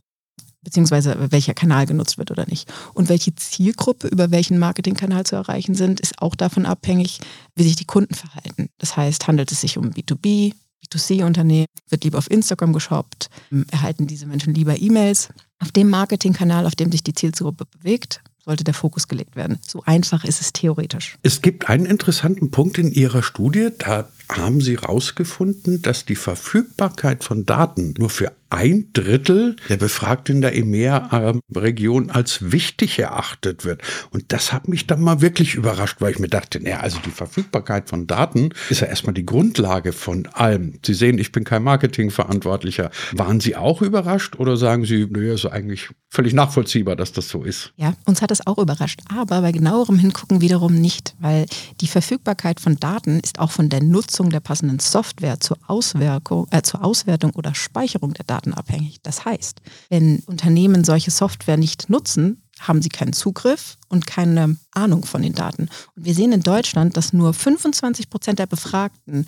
beziehungsweise 0.64 1.32
welcher 1.32 1.54
Kanal 1.54 1.86
genutzt 1.86 2.18
wird 2.18 2.32
oder 2.32 2.46
nicht. 2.46 2.72
Und 2.94 3.10
welche 3.10 3.36
Zielgruppe 3.36 4.08
über 4.08 4.32
welchen 4.32 4.60
Marketingkanal 4.60 5.26
zu 5.26 5.36
erreichen 5.36 5.76
sind, 5.76 6.00
ist 6.00 6.22
auch 6.22 6.36
davon 6.36 6.66
abhängig, 6.66 7.20
wie 7.56 7.64
sich 7.64 7.76
die 7.76 7.86
Kunden 7.86 8.14
verhalten. 8.14 8.70
Das 8.78 8.96
heißt, 8.96 9.28
handelt 9.28 9.52
es 9.52 9.62
sich 9.62 9.78
um 9.78 9.92
B2B, 9.92 10.54
B2C-Unternehmen, 10.86 11.68
wird 11.90 12.04
lieber 12.04 12.18
auf 12.18 12.30
Instagram 12.30 12.74
geshoppt, 12.74 13.30
erhalten 13.72 14.08
diese 14.08 14.26
Menschen 14.26 14.54
lieber 14.54 14.80
E-Mails. 14.80 15.30
Auf 15.60 15.72
dem 15.72 15.90
Marketingkanal, 15.90 16.66
auf 16.66 16.76
dem 16.76 16.92
sich 16.92 17.04
die 17.04 17.14
Zielgruppe 17.14 17.66
bewegt, 17.66 18.22
sollte 18.44 18.64
der 18.64 18.74
Fokus 18.74 19.08
gelegt 19.08 19.36
werden. 19.36 19.60
So 19.66 19.84
einfach 19.86 20.24
ist 20.24 20.42
es 20.42 20.54
theoretisch. 20.54 21.18
Es 21.22 21.42
gibt 21.42 21.70
einen 21.70 21.86
interessanten 21.86 22.50
Punkt 22.50 22.80
in 22.80 22.92
Ihrer 22.92 23.22
Studie. 23.22 23.70
Da 23.78 24.10
haben 24.38 24.62
Sie 24.62 24.78
herausgefunden, 24.78 25.82
dass 25.82 26.06
die 26.06 26.16
Verfügbarkeit 26.16 27.24
von 27.24 27.46
Daten 27.46 27.94
nur 27.98 28.10
für 28.10 28.32
ein 28.52 28.90
Drittel 28.94 29.56
der 29.70 29.78
Befragten 29.78 30.36
in 30.36 30.42
der 30.42 30.56
EMEA-Region 30.56 32.12
als 32.12 32.52
wichtig 32.52 33.00
erachtet 33.00 33.64
wird. 33.64 33.82
Und 34.12 34.34
das 34.34 34.52
hat 34.52 34.68
mich 34.68 34.88
dann 34.88 35.02
mal 35.02 35.22
wirklich 35.22 35.56
überrascht, 35.56 36.02
weil 36.02 36.12
ich 36.12 36.20
mir 36.20 36.28
dachte, 36.28 36.60
naja, 36.60 36.82
also 36.82 37.00
die 37.06 37.12
Verfügbarkeit 37.12 37.90
von 37.90 38.08
Daten 38.08 38.50
ist 38.70 38.82
ja 38.82 38.88
erstmal 38.88 39.14
die 39.14 39.26
Grundlage 39.26 39.94
von 39.94 40.28
allem. 40.28 40.80
Sie 40.86 40.94
sehen, 40.94 41.18
ich 41.18 41.32
bin 41.32 41.46
kein 41.46 41.64
Marketingverantwortlicher. 41.64 42.92
Waren 43.14 43.40
Sie 43.40 43.56
auch 43.56 43.82
überrascht 43.82 44.36
oder 44.38 44.58
sagen 44.58 44.86
Sie, 44.86 45.08
naja, 45.10 45.34
ist 45.34 45.46
eigentlich 45.46 45.90
völlig 46.10 46.34
nachvollziehbar, 46.34 46.98
dass 46.98 47.14
das 47.14 47.30
so 47.30 47.44
ist? 47.44 47.72
Ja, 47.78 47.94
uns 48.06 48.22
hat 48.22 48.32
das 48.32 48.46
auch 48.46 48.58
überrascht. 48.58 49.00
Aber 49.08 49.42
bei 49.42 49.54
genauerem 49.54 49.98
Hingucken 49.98 50.42
wiederum 50.42 50.76
nicht, 50.76 51.16
weil 51.20 51.46
die 51.80 51.88
Verfügbarkeit 51.88 52.60
von 52.60 52.78
Daten 52.78 53.22
ist 53.22 53.40
auch 53.40 53.52
von 53.52 53.70
der 53.70 53.82
Nutzung 53.82 54.21
der 54.30 54.42
passenden 54.42 54.80
Software 54.80 55.40
zur, 55.40 55.58
Auswirkung, 55.68 56.48
äh, 56.52 56.62
zur 56.62 56.84
Auswertung 56.84 57.32
oder 57.32 57.56
Speicherung 57.56 58.14
der 58.14 58.26
Daten 58.26 58.42
Daten 58.42 58.54
abhängig. 58.54 59.02
Das 59.04 59.26
heißt, 59.26 59.62
wenn 59.90 60.20
Unternehmen 60.26 60.84
solche 60.84 61.12
Software 61.12 61.58
nicht 61.58 61.90
nutzen, 61.90 62.44
haben 62.60 62.82
sie 62.82 62.90
keinen 62.90 63.14
Zugriff 63.14 63.78
und 63.90 64.06
keine 64.06 64.58
Ahnung 64.72 65.06
von 65.06 65.22
den 65.22 65.34
Daten. 65.34 65.70
Und 65.96 66.06
wir 66.06 66.14
sehen 66.14 66.32
in 66.32 66.44
Deutschland, 66.44 66.96
dass 66.96 67.14
nur 67.14 67.34
25 67.34 68.10
Prozent 68.10 68.40
der 68.40 68.46
Befragten 68.46 69.26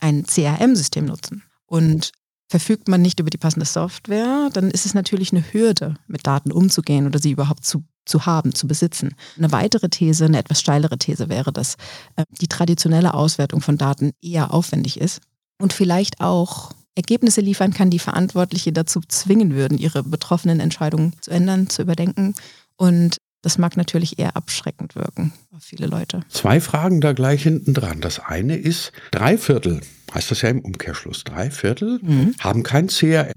ein 0.00 0.24
CRM-System 0.24 1.04
nutzen. 1.04 1.42
Und 1.66 2.12
verfügt 2.50 2.88
man 2.88 3.00
nicht 3.00 3.20
über 3.20 3.30
die 3.30 3.38
passende 3.38 3.64
Software, 3.64 4.50
dann 4.52 4.72
ist 4.72 4.84
es 4.84 4.92
natürlich 4.92 5.32
eine 5.32 5.44
Hürde, 5.52 5.94
mit 6.08 6.26
Daten 6.26 6.50
umzugehen 6.50 7.06
oder 7.06 7.20
sie 7.20 7.30
überhaupt 7.30 7.64
zu, 7.64 7.84
zu 8.04 8.26
haben, 8.26 8.56
zu 8.56 8.66
besitzen. 8.66 9.14
Eine 9.38 9.52
weitere 9.52 9.88
These, 9.88 10.24
eine 10.24 10.38
etwas 10.38 10.60
steilere 10.60 10.98
These 10.98 11.28
wäre, 11.28 11.52
dass 11.52 11.76
äh, 12.16 12.24
die 12.40 12.48
traditionelle 12.48 13.14
Auswertung 13.14 13.60
von 13.60 13.78
Daten 13.78 14.10
eher 14.20 14.52
aufwendig 14.52 15.00
ist 15.00 15.20
und 15.60 15.72
vielleicht 15.72 16.20
auch 16.20 16.72
Ergebnisse 16.96 17.40
liefern 17.40 17.72
kann, 17.72 17.88
die 17.88 18.00
Verantwortliche 18.00 18.72
dazu 18.72 19.00
zwingen 19.06 19.54
würden, 19.54 19.78
ihre 19.78 20.02
betroffenen 20.02 20.58
Entscheidungen 20.58 21.14
zu 21.20 21.30
ändern, 21.30 21.70
zu 21.70 21.82
überdenken. 21.82 22.34
Und 22.76 23.18
das 23.42 23.58
mag 23.58 23.76
natürlich 23.76 24.18
eher 24.18 24.36
abschreckend 24.36 24.94
wirken 24.94 25.32
auf 25.54 25.64
viele 25.64 25.86
Leute. 25.86 26.20
Zwei 26.28 26.60
Fragen 26.60 27.00
da 27.00 27.12
gleich 27.12 27.42
hinten 27.42 27.74
dran. 27.74 28.00
Das 28.00 28.20
eine 28.20 28.56
ist, 28.56 28.92
drei 29.10 29.38
Viertel, 29.38 29.80
heißt 30.14 30.30
das 30.30 30.42
ja 30.42 30.50
im 30.50 30.60
Umkehrschluss, 30.60 31.24
drei 31.24 31.50
Viertel 31.50 32.00
mhm. 32.02 32.34
haben 32.40 32.62
kein 32.62 32.88
CRM. 32.88 33.32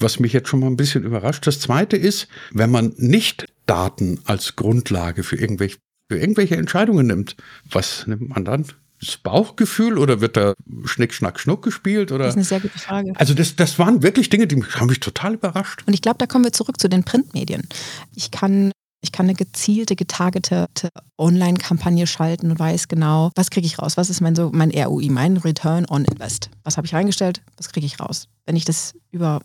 Was 0.00 0.20
mich 0.20 0.32
jetzt 0.32 0.48
schon 0.48 0.60
mal 0.60 0.68
ein 0.68 0.76
bisschen 0.76 1.02
überrascht. 1.02 1.44
Das 1.48 1.58
zweite 1.58 1.96
ist, 1.96 2.28
wenn 2.52 2.70
man 2.70 2.92
nicht 2.98 3.46
Daten 3.66 4.20
als 4.26 4.54
Grundlage 4.54 5.24
für 5.24 5.34
irgendwelche, 5.34 5.78
für 6.08 6.18
irgendwelche 6.18 6.56
Entscheidungen 6.56 7.08
nimmt, 7.08 7.36
was 7.68 8.06
nimmt 8.06 8.28
man 8.28 8.44
dann? 8.44 8.64
das 9.00 9.16
Bauchgefühl 9.16 9.96
oder 9.96 10.20
wird 10.20 10.36
da 10.36 10.54
Schnick, 10.84 11.14
Schnack, 11.14 11.38
Schnuck 11.38 11.62
gespielt? 11.62 12.10
Oder? 12.10 12.24
Das 12.24 12.34
ist 12.34 12.36
eine 12.36 12.44
sehr 12.44 12.60
gute 12.60 12.78
Frage. 12.78 13.12
Also 13.14 13.34
das, 13.34 13.54
das 13.54 13.78
waren 13.78 14.02
wirklich 14.02 14.28
Dinge, 14.28 14.46
die 14.46 14.60
haben 14.60 14.88
mich 14.88 15.00
total 15.00 15.34
überrascht. 15.34 15.84
Und 15.86 15.94
ich 15.94 16.02
glaube, 16.02 16.18
da 16.18 16.26
kommen 16.26 16.44
wir 16.44 16.52
zurück 16.52 16.80
zu 16.80 16.88
den 16.88 17.04
Printmedien. 17.04 17.68
Ich 18.16 18.30
kann 18.30 18.72
ich 19.00 19.12
kann 19.12 19.26
eine 19.26 19.34
gezielte, 19.34 19.96
getargetete 19.96 20.90
Online-Kampagne 21.16 22.06
schalten 22.06 22.50
und 22.50 22.58
weiß 22.58 22.88
genau, 22.88 23.30
was 23.34 23.50
kriege 23.50 23.66
ich 23.66 23.78
raus, 23.78 23.96
was 23.96 24.10
ist 24.10 24.20
mein, 24.20 24.34
so, 24.34 24.50
mein 24.52 24.70
ROI, 24.70 25.08
mein 25.10 25.36
Return 25.36 25.86
on 25.88 26.04
Invest. 26.04 26.50
Was 26.64 26.76
habe 26.76 26.86
ich 26.86 26.94
reingestellt, 26.94 27.42
was 27.56 27.68
kriege 27.68 27.86
ich 27.86 28.00
raus. 28.00 28.28
Wenn 28.46 28.56
ich 28.56 28.64
das 28.64 28.94
über 29.10 29.40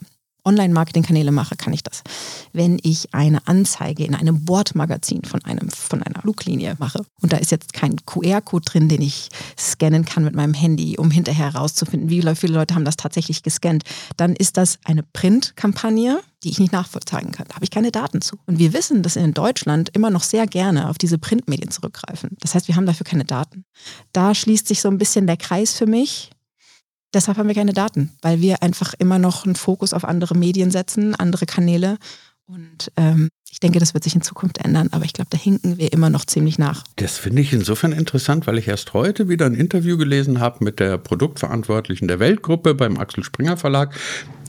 Online-Marketing-Kanäle 0.46 1.32
mache, 1.32 1.56
kann 1.56 1.74
ich 1.74 1.84
das. 1.84 2.02
Wenn 2.52 2.80
ich 2.84 3.14
eine 3.14 3.48
Anzeige 3.48 4.04
in 4.04 4.16
einem 4.16 4.46
Bordmagazin 4.46 5.24
von, 5.24 5.44
einem, 5.46 5.70
von 5.70 6.04
einer 6.04 6.22
Fluglinie 6.22 6.76
mache 6.80 7.06
und 7.22 7.34
da 7.34 7.38
ist 7.38 7.52
jetzt 7.52 7.74
kein 7.74 7.96
QR-Code 8.06 8.66
drin, 8.66 8.90
den 8.90 9.02
ich 9.02 9.30
scannen 9.58 10.06
kann 10.06 10.24
mit 10.24 10.36
meinem 10.36 10.54
Handy, 10.54 10.98
um 10.98 11.12
hinterher 11.12 11.54
herauszufinden, 11.54 12.10
wie 12.10 12.22
viele 12.36 12.54
Leute 12.54 12.76
haben 12.76 12.86
das 12.86 12.98
tatsächlich 12.98 13.44
gescannt, 13.44 13.84
dann 14.18 14.36
ist 14.36 14.58
das 14.58 14.80
eine 14.84 15.04
Print-Kampagne, 15.04 16.22
die 16.44 16.50
ich 16.50 16.60
nicht 16.60 16.74
nachvollziehen 16.74 17.32
kann. 17.32 17.48
Da 17.48 17.56
habe 17.56 17.64
ich 17.64 17.72
keine 17.72 17.92
Daten 17.92 18.22
zu. 18.22 18.38
Und 18.46 18.60
wir 18.60 18.74
wissen, 18.74 19.02
dass 19.02 19.16
in 19.16 19.34
Deutschland 19.34 19.90
immer 19.94 20.10
noch 20.10 20.24
sehr 20.24 20.46
gerne 20.46 20.90
auf 20.90 20.98
diese 20.98 21.18
Printmedien 21.18 21.72
zurückgreifen. 21.72 22.32
Das 22.42 22.54
heißt, 22.54 22.68
wir 22.68 22.76
haben 22.76 22.86
dafür 22.86 23.06
keine 23.06 23.26
Daten. 23.26 23.66
Da 24.12 24.36
schließt 24.36 24.68
sich 24.68 24.82
so 24.82 24.90
ein 24.90 24.98
bisschen 24.98 25.28
der 25.28 25.38
Kreis 25.38 25.74
für 25.74 25.86
mich 25.86 26.32
Deshalb 27.14 27.38
haben 27.38 27.48
wir 27.48 27.56
keine 27.56 27.74
Daten, 27.74 28.12
weil 28.22 28.42
wir 28.42 28.64
einfach 28.64 28.94
immer 28.98 29.20
noch 29.20 29.46
einen 29.46 29.56
Fokus 29.56 29.94
auf 29.94 30.04
andere 30.04 30.36
Medien 30.36 30.72
setzen, 30.72 31.16
andere 31.16 31.46
Kanäle. 31.46 31.98
Und 32.46 32.92
ähm, 32.98 33.30
ich 33.54 33.60
denke, 33.60 33.78
das 33.78 33.94
wird 33.94 34.04
sich 34.04 34.16
in 34.16 34.24
Zukunft 34.24 34.58
ändern, 34.66 34.90
aber 34.94 35.06
ich 35.06 35.14
glaube, 35.14 35.30
da 35.30 35.38
hinken 35.38 35.78
wir 35.78 35.94
immer 35.94 36.10
noch 36.10 36.26
ziemlich 36.26 36.58
nach. 36.58 36.84
Das 36.96 37.20
finde 37.20 37.44
ich 37.44 37.54
insofern 37.54 37.92
interessant, 37.92 38.48
weil 38.48 38.58
ich 38.58 38.68
erst 38.68 38.94
heute 38.94 39.30
wieder 39.30 39.46
ein 39.46 39.54
Interview 39.54 39.96
gelesen 39.96 40.40
habe 40.40 40.64
mit 40.64 40.80
der 40.80 40.98
Produktverantwortlichen 40.98 42.08
der 42.08 42.20
Weltgruppe 42.20 42.74
beim 42.74 42.98
Axel 42.98 43.24
Springer 43.24 43.56
Verlag, 43.56 43.94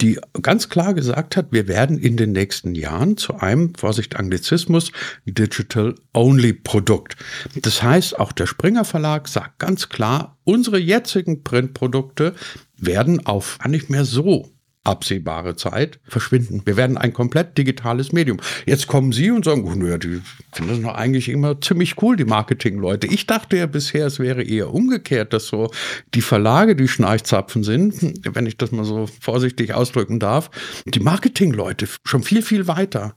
die 0.01 0.19
ganz 0.41 0.71
klar 0.71 0.95
gesagt 0.95 1.37
hat, 1.37 1.49
wir 1.51 1.69
werden 1.69 1.99
in 1.99 2.17
den 2.17 2.33
nächsten 2.33 2.75
Jahren 2.75 3.19
zu 3.19 3.37
einem, 3.37 3.75
Vorsicht 3.75 4.17
Anglizismus, 4.17 4.91
Digital-Only-Produkt. 5.27 7.17
Das 7.61 7.83
heißt, 7.83 8.19
auch 8.19 8.33
der 8.33 8.47
Springer 8.47 8.87
Verlag 8.87 9.29
sagt 9.29 9.59
ganz 9.59 9.91
klar, 9.91 10.39
unsere 10.45 10.79
jetzigen 10.79 11.45
Printprodukte 11.45 12.33
werden 12.79 13.27
auf 13.27 13.59
nicht 13.69 13.91
mehr 13.91 14.07
so 14.07 14.54
absehbare 14.85 15.57
Zeit 15.57 15.99
verschwinden. 16.05 16.63
Wir 16.65 16.77
werden 16.77 16.99
ein 16.99 17.13
komplett 17.13 17.57
digitales 17.59 18.13
Medium. 18.13 18.39
Jetzt 18.67 18.87
kommen 18.87 19.13
Sie 19.13 19.31
und 19.31 19.45
sagen, 19.45 19.65
oh, 19.65 19.75
naja, 19.75 19.99
die 19.99 20.21
finden 20.53 20.71
das 20.71 20.79
noch 20.79 20.95
eigentlich 20.95 21.29
immer 21.31 21.61
ziemlich 21.61 22.01
cool, 22.03 22.17
die 22.17 22.27
Marketingleute. 22.27 23.07
Ich 23.07 23.27
dachte 23.27 23.57
ja 23.57 23.67
bisher, 23.67 24.07
es 24.07 24.19
wäre 24.19 24.43
eher 24.43 24.73
umgekehrt, 24.73 25.33
dass 25.33 25.47
so 25.47 25.71
die 26.15 26.23
Verlage 26.23 26.77
die 26.77 26.89
Schnarchzapfen 26.89 27.65
sind, 27.65 28.21
wenn 28.35 28.47
ich 28.47 28.59
das 28.59 28.73
mal 28.73 28.85
so 28.85 29.09
vorsichtig 29.21 29.75
ausdrücken 29.75 30.21
darf. 30.21 30.51
Die 30.85 31.01
Marketingleute 31.01 31.89
schon 32.05 32.23
viel, 32.23 32.43
viel 32.43 32.69
weiter. 32.69 33.17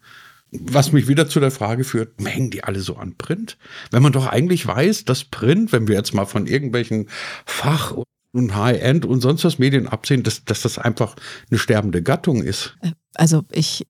Was 0.51 0.93
mich 0.93 1.09
wieder 1.09 1.27
zu 1.27 1.41
der 1.41 1.51
Frage 1.51 1.83
führt, 1.83 2.13
hängen 2.23 2.49
die 2.49 2.63
alle 2.63 2.79
so 2.79 2.95
an 2.95 3.15
Print? 3.17 3.57
Wenn 3.91 4.01
man 4.01 4.13
doch 4.13 4.27
eigentlich 4.27 4.65
weiß, 4.65 5.03
dass 5.03 5.25
Print, 5.25 5.73
wenn 5.73 5.89
wir 5.89 5.95
jetzt 5.95 6.13
mal 6.13 6.25
von 6.25 6.47
irgendwelchen 6.47 7.09
Fach- 7.45 7.97
und 8.37 8.55
High-End 8.55 9.05
und 9.05 9.21
sonst 9.21 9.43
was 9.43 9.59
Medien 9.59 9.87
absehen, 9.87 10.23
dass, 10.23 10.45
dass 10.45 10.61
das 10.61 10.77
einfach 10.77 11.15
eine 11.49 11.59
sterbende 11.59 12.01
Gattung 12.01 12.43
ist. 12.43 12.75
Äh, 12.81 12.91
also 13.15 13.43
ich, 13.51 13.85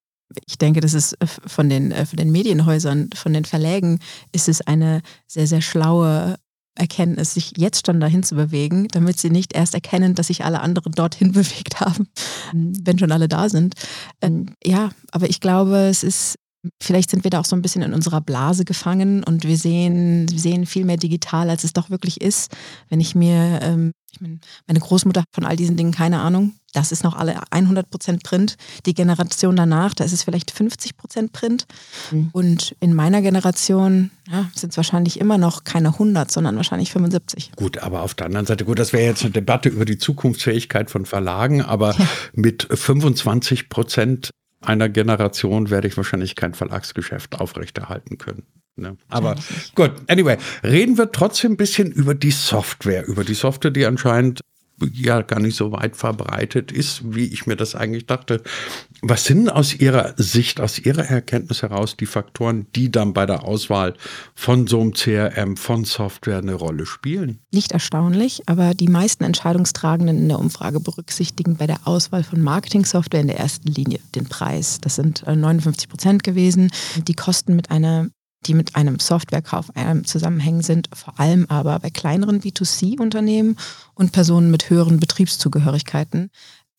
ich 0.46 0.58
denke, 0.58 0.80
das 0.82 0.94
ist 0.94 1.14
äh, 1.14 1.28
von 1.28 1.70
den, 1.70 1.92
äh, 1.92 2.06
von 2.06 2.18
den 2.18 2.32
Medienhäusern, 2.32 3.10
von 3.14 3.34
den 3.34 3.46
Verlägen, 3.46 4.00
ist 4.32 4.50
es 4.50 4.62
eine 4.62 5.02
sehr, 5.28 5.48
sehr 5.48 5.62
schlaue 5.62 6.38
Erkenntnis, 6.76 7.34
sich 7.34 7.54
jetzt 7.58 7.86
schon 7.86 8.00
dahin 8.00 8.24
zu 8.24 8.36
bewegen, 8.36 8.88
damit 8.90 9.20
sie 9.20 9.30
nicht 9.30 9.54
erst 9.54 9.74
erkennen, 9.74 10.16
dass 10.16 10.28
sich 10.28 10.46
alle 10.46 10.62
anderen 10.62 10.92
dorthin 10.92 11.32
bewegt 11.34 11.80
haben, 11.80 12.08
wenn 12.54 13.00
schon 13.00 13.12
alle 13.12 13.28
da 13.28 13.50
sind. 13.50 13.76
Ähm, 14.22 14.48
ja, 14.64 14.90
aber 15.12 15.30
ich 15.30 15.42
glaube, 15.42 15.88
es 15.90 16.04
ist, 16.04 16.36
vielleicht 16.82 17.10
sind 17.10 17.24
wir 17.24 17.32
da 17.32 17.40
auch 17.40 17.46
so 17.46 17.56
ein 17.56 17.62
bisschen 17.62 17.82
in 17.82 17.94
unserer 17.94 18.22
Blase 18.22 18.66
gefangen 18.66 19.24
und 19.24 19.44
wir 19.44 19.58
sehen, 19.58 20.28
sehen 20.28 20.66
viel 20.66 20.86
mehr 20.86 20.98
digital, 20.98 21.50
als 21.50 21.64
es 21.64 21.74
doch 21.74 21.90
wirklich 21.90 22.22
ist. 22.22 22.56
Wenn 22.90 23.00
ich 23.00 23.16
mir 23.16 23.60
ähm, 23.62 23.92
ich 24.18 24.22
meine, 24.22 24.40
meine 24.66 24.80
Großmutter 24.80 25.22
hat 25.22 25.28
von 25.32 25.46
all 25.46 25.56
diesen 25.56 25.78
Dingen 25.78 25.92
keine 25.92 26.20
Ahnung. 26.20 26.54
Das 26.74 26.92
ist 26.92 27.04
noch 27.04 27.16
alle 27.16 27.40
100 27.52 27.90
Prozent 27.90 28.24
Print. 28.24 28.56
Die 28.86 28.94
Generation 28.94 29.56
danach, 29.56 29.94
da 29.94 30.04
ist 30.04 30.12
es 30.12 30.24
vielleicht 30.24 30.52
50 30.52 30.98
Prozent 30.98 31.32
Print. 31.32 31.66
Mhm. 32.12 32.30
Und 32.34 32.76
in 32.80 32.94
meiner 32.94 33.22
Generation 33.22 34.12
ja, 34.30 34.50
sind 34.56 34.72
es 34.72 34.78
wahrscheinlich 34.78 35.20
immer 35.20 35.38
noch 35.38 35.64
keine 35.64 35.90
100, 35.90 36.32
sondern 36.32 36.56
wahrscheinlich 36.56 36.92
75. 36.92 37.52
Gut, 37.56 37.78
aber 37.80 38.02
auf 38.02 38.16
der 38.16 38.26
anderen 38.26 38.46
Seite, 38.46 38.66
gut, 38.66 38.80
das 38.80 38.92
wäre 38.92 39.06
jetzt 39.06 39.24
eine 39.24 39.32
Debatte 39.32 39.70
über 39.70 39.86
die 39.86 39.98
Zukunftsfähigkeit 39.98 40.90
von 40.90 41.06
Verlagen, 41.06 41.62
aber 41.62 41.96
ja. 41.98 42.08
mit 42.34 42.68
25 42.70 43.70
Prozent 43.70 44.32
einer 44.62 44.90
Generation 44.90 45.70
werde 45.70 45.88
ich 45.88 45.96
wahrscheinlich 45.96 46.36
kein 46.36 46.54
Verlagsgeschäft 46.54 47.40
aufrechterhalten 47.40 48.18
können. 48.18 48.44
Ne? 48.78 48.98
Aber 49.10 49.36
gut, 49.76 49.92
anyway, 50.08 50.38
reden 50.64 50.98
wir 50.98 51.12
trotzdem 51.12 51.54
ein 51.54 51.58
bisschen 51.58 51.92
über 51.92 52.14
die 52.14 52.32
Software, 52.32 53.08
über 53.08 53.24
die 53.24 53.34
Software, 53.34 53.72
die 53.72 53.86
anscheinend 53.86 54.42
ja 54.94 55.22
gar 55.22 55.40
nicht 55.40 55.56
so 55.56 55.72
weit 55.72 55.98
verbreitet 55.98 56.72
ist, 56.72 57.02
wie 57.16 57.26
ich 57.26 57.48
mir 57.48 57.56
das 57.56 57.76
eigentlich 57.76 58.06
dachte. 58.06 58.44
Was 59.02 59.26
sind 59.26 59.50
aus 59.50 59.76
Ihrer 59.76 60.14
Sicht, 60.18 60.60
aus 60.60 60.80
Ihrer 60.80 61.06
Erkenntnis 61.06 61.62
heraus 61.62 61.98
die 61.98 62.06
Faktoren, 62.06 62.68
die 62.76 62.92
dann 62.92 63.14
bei 63.14 63.26
der 63.26 63.44
Auswahl 63.44 63.96
von 64.36 64.68
so 64.68 64.82
einem 64.82 64.94
CRM, 64.94 65.58
von 65.58 65.86
Software 65.86 66.40
eine 66.40 66.54
Rolle 66.54 66.86
spielen? 66.86 67.40
Nicht 67.52 67.72
erstaunlich, 67.72 68.44
aber 68.48 68.74
die 68.74 68.88
meisten 68.88 69.24
Entscheidungstragenden 69.24 70.18
in 70.18 70.30
der 70.30 70.40
Umfrage 70.40 70.80
berücksichtigen 70.80 71.56
bei 71.56 71.68
der 71.68 71.88
Auswahl 71.88 72.24
von 72.24 72.42
Marketing-Software 72.42 73.22
in 73.22 73.28
der 73.28 73.40
ersten 73.40 73.70
Linie 73.72 74.00
den 74.16 74.26
Preis. 74.26 74.80
Das 74.82 74.96
sind 74.96 75.26
59 75.26 75.86
äh, 75.86 75.90
Prozent 75.90 76.24
gewesen. 76.24 76.72
Die 77.08 77.16
Kosten 77.16 77.56
mit 77.56 77.72
einer 77.72 78.10
die 78.48 78.54
mit 78.54 78.76
einem 78.76 79.00
Softwarekauf 79.00 79.72
zusammenhängen 80.06 80.62
sind, 80.62 80.90
vor 80.94 81.20
allem 81.20 81.46
aber 81.50 81.80
bei 81.80 81.90
kleineren 81.90 82.42
B2C-Unternehmen 82.42 83.58
und 83.94 84.12
Personen 84.12 84.50
mit 84.50 84.70
höheren 84.70 85.00
Betriebszugehörigkeiten 85.00 86.30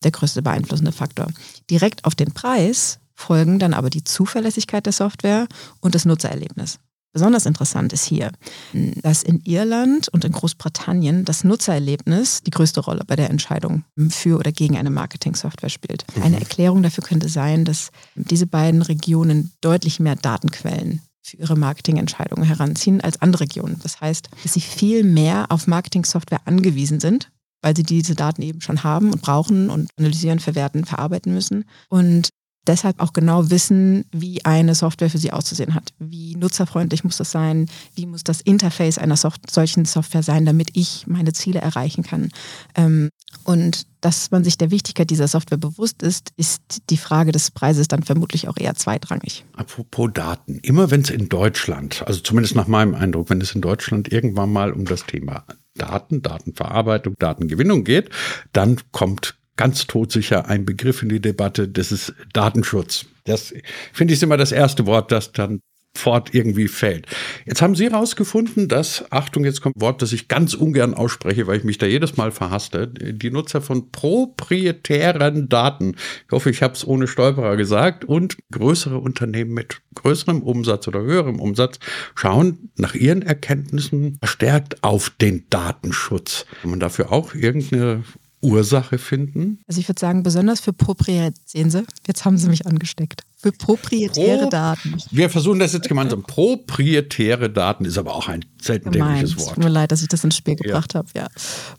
der 0.03 0.11
größte 0.11 0.41
beeinflussende 0.41 0.91
Faktor. 0.91 1.27
Direkt 1.69 2.05
auf 2.05 2.15
den 2.15 2.33
Preis 2.33 2.99
folgen 3.15 3.59
dann 3.59 3.73
aber 3.73 3.89
die 3.89 4.03
Zuverlässigkeit 4.03 4.85
der 4.85 4.93
Software 4.93 5.47
und 5.81 5.93
das 5.93 6.05
Nutzererlebnis. 6.05 6.79
Besonders 7.11 7.47
interessant 7.47 7.91
ist 7.91 8.05
hier, 8.05 8.31
dass 8.71 9.23
in 9.23 9.41
Irland 9.43 10.09
und 10.09 10.25
in 10.25 10.31
Großbritannien 10.31 11.25
das 11.25 11.43
Nutzererlebnis 11.43 12.43
die 12.43 12.51
größte 12.51 12.81
Rolle 12.81 13.03
bei 13.05 13.15
der 13.15 13.31
Entscheidung 13.31 13.83
für 14.09 14.37
oder 14.37 14.51
gegen 14.51 14.77
eine 14.77 14.91
Marketing-Software 14.91 15.69
spielt. 15.69 16.05
Mhm. 16.15 16.23
Eine 16.23 16.39
Erklärung 16.39 16.83
dafür 16.83 17.03
könnte 17.03 17.27
sein, 17.27 17.65
dass 17.65 17.89
diese 18.13 18.45
beiden 18.45 18.83
Regionen 18.83 19.51
deutlich 19.59 19.99
mehr 19.99 20.15
Datenquellen 20.15 21.01
für 21.29 21.37
ihre 21.37 21.55
Marketingentscheidungen 21.55 22.45
heranziehen 22.45 23.01
als 23.01 23.21
andere 23.21 23.41
Regionen. 23.41 23.79
Das 23.83 24.01
heißt, 24.01 24.29
dass 24.43 24.53
sie 24.53 24.61
viel 24.61 25.03
mehr 25.03 25.47
auf 25.49 25.67
Marketing-Software 25.67 26.41
angewiesen 26.45 26.99
sind, 26.99 27.31
weil 27.61 27.75
sie 27.75 27.83
diese 27.83 28.15
Daten 28.15 28.41
eben 28.41 28.61
schon 28.61 28.83
haben 28.83 29.11
und 29.11 29.21
brauchen 29.21 29.69
und 29.69 29.89
analysieren, 29.97 30.39
verwerten, 30.39 30.85
verarbeiten 30.85 31.33
müssen. 31.33 31.65
Und 31.89 32.29
deshalb 32.67 32.99
auch 32.99 33.13
genau 33.13 33.49
wissen, 33.49 34.05
wie 34.11 34.45
eine 34.45 34.75
Software 34.75 35.09
für 35.09 35.17
sie 35.17 35.31
auszusehen 35.31 35.73
hat. 35.73 35.93
Wie 35.99 36.35
nutzerfreundlich 36.35 37.03
muss 37.03 37.17
das 37.17 37.31
sein? 37.31 37.67
Wie 37.95 38.05
muss 38.05 38.23
das 38.23 38.41
Interface 38.41 38.97
einer 38.97 39.17
solchen 39.17 39.85
Software 39.85 40.23
sein, 40.23 40.45
damit 40.45 40.69
ich 40.73 41.07
meine 41.07 41.33
Ziele 41.33 41.59
erreichen 41.59 42.03
kann? 42.03 42.29
Ähm, 42.75 43.09
und 43.49 43.87
dass 44.01 44.29
man 44.29 44.43
sich 44.43 44.59
der 44.59 44.69
Wichtigkeit 44.69 45.09
dieser 45.09 45.27
Software 45.27 45.57
bewusst 45.57 46.03
ist, 46.03 46.33
ist 46.37 46.61
die 46.91 46.97
Frage 46.97 47.31
des 47.31 47.49
Preises 47.49 47.87
dann 47.87 48.03
vermutlich 48.03 48.47
auch 48.47 48.57
eher 48.57 48.75
zweitrangig. 48.75 49.43
Apropos 49.53 50.11
Daten. 50.13 50.59
Immer 50.61 50.91
wenn 50.91 51.01
es 51.01 51.09
in 51.09 51.29
Deutschland, 51.29 52.03
also 52.05 52.19
zumindest 52.19 52.55
nach 52.55 52.67
meinem 52.67 52.93
Eindruck, 52.93 53.31
wenn 53.31 53.41
es 53.41 53.55
in 53.55 53.61
Deutschland 53.61 54.13
irgendwann 54.13 54.53
mal 54.53 54.71
um 54.71 54.85
das 54.85 55.07
Thema 55.07 55.45
Daten, 55.73 56.21
Datenverarbeitung, 56.21 57.15
Datengewinnung 57.17 57.85
geht, 57.85 58.11
dann 58.53 58.79
kommt 58.91 59.39
ganz 59.57 59.87
todsicher 59.87 60.47
ein 60.47 60.63
Begriff 60.63 61.01
in 61.01 61.09
die 61.09 61.19
Debatte, 61.19 61.67
das 61.67 61.91
ist 61.91 62.13
Datenschutz. 62.31 63.07
Das 63.23 63.51
finde 63.93 64.13
ich 64.13 64.21
immer 64.21 64.37
das 64.37 64.51
erste 64.51 64.85
Wort, 64.85 65.11
das 65.11 65.31
dann 65.31 65.59
fort 65.95 66.33
irgendwie 66.33 66.67
fällt. 66.67 67.07
Jetzt 67.45 67.61
haben 67.61 67.75
Sie 67.75 67.85
herausgefunden, 67.85 68.67
dass, 68.67 69.05
Achtung, 69.11 69.43
jetzt 69.43 69.61
kommt 69.61 69.77
ein 69.77 69.81
Wort, 69.81 70.01
das 70.01 70.13
ich 70.13 70.27
ganz 70.27 70.53
ungern 70.53 70.93
ausspreche, 70.93 71.47
weil 71.47 71.57
ich 71.57 71.63
mich 71.63 71.77
da 71.77 71.85
jedes 71.85 72.17
Mal 72.17 72.31
verhasste, 72.31 72.87
die 72.87 73.31
Nutzer 73.31 73.61
von 73.61 73.91
proprietären 73.91 75.49
Daten, 75.49 75.95
ich 76.25 76.31
hoffe, 76.31 76.49
ich 76.49 76.61
habe 76.63 76.73
es 76.73 76.87
ohne 76.87 77.07
Stolperer 77.07 77.57
gesagt, 77.57 78.05
und 78.05 78.37
größere 78.51 78.97
Unternehmen 78.97 79.53
mit 79.53 79.81
größerem 79.95 80.41
Umsatz 80.41 80.87
oder 80.87 81.01
höherem 81.01 81.39
Umsatz 81.39 81.79
schauen 82.15 82.71
nach 82.77 82.95
ihren 82.95 83.21
Erkenntnissen 83.21 84.17
verstärkt 84.19 84.83
auf 84.83 85.09
den 85.09 85.45
Datenschutz. 85.49 86.45
Kann 86.61 86.71
man 86.71 86.79
dafür 86.79 87.11
auch 87.11 87.33
irgendeine 87.33 88.03
Ursache 88.41 88.97
finden? 88.97 89.59
Also 89.67 89.81
ich 89.81 89.89
würde 89.89 89.99
sagen, 89.99 90.23
besonders 90.23 90.61
für 90.61 90.71
proprietäre, 90.71 91.33
sehen 91.45 91.69
Sie, 91.69 91.83
jetzt 92.07 92.23
haben 92.23 92.37
Sie 92.37 92.47
mich 92.47 92.65
angesteckt. 92.65 93.23
Für 93.41 93.53
proprietäre 93.53 94.43
Pro, 94.43 94.49
Daten. 94.49 94.97
Wir 95.11 95.29
versuchen 95.29 95.59
das 95.59 95.71
jetzt 95.71 95.87
gemeinsam. 95.87 96.23
Proprietäre 96.23 97.49
Daten 97.49 97.85
ist 97.85 97.97
aber 97.97 98.13
auch 98.13 98.27
ein 98.27 98.43
selten 98.61 98.91
dämliches 98.91 99.37
Wort. 99.37 99.55
Tut 99.55 99.63
mir 99.63 99.69
leid, 99.69 99.93
dass 99.93 100.01
ich 100.01 100.09
das 100.09 100.25
ins 100.25 100.35
Spiel 100.35 100.57
gebracht 100.57 100.93
ja. 100.93 100.97
habe. 100.97 101.09
Ja. 101.15 101.27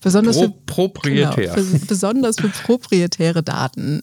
Besonders 0.00 0.36
Pro, 0.36 0.44
für, 0.44 0.52
proprietär. 0.64 1.54
Genau, 1.54 1.68
für, 1.68 1.86
besonders 1.86 2.36
für 2.36 2.48
proprietäre 2.48 3.42
Daten 3.42 4.02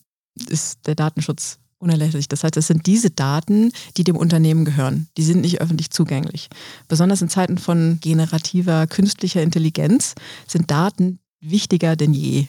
ist 0.49 0.85
der 0.85 0.93
Datenschutz 0.93 1.57
unerlässlich. 1.79 2.27
Das 2.27 2.43
heißt, 2.43 2.57
es 2.57 2.67
sind 2.67 2.85
diese 2.85 3.09
Daten, 3.09 3.71
die 3.97 4.03
dem 4.03 4.17
Unternehmen 4.17 4.63
gehören. 4.63 5.07
Die 5.17 5.23
sind 5.23 5.41
nicht 5.41 5.59
öffentlich 5.59 5.89
zugänglich. 5.89 6.49
Besonders 6.87 7.23
in 7.23 7.29
Zeiten 7.29 7.57
von 7.57 7.97
generativer 8.01 8.85
künstlicher 8.85 9.41
Intelligenz 9.41 10.13
sind 10.47 10.69
Daten 10.69 11.17
wichtiger 11.39 11.95
denn 11.95 12.13
je. 12.13 12.47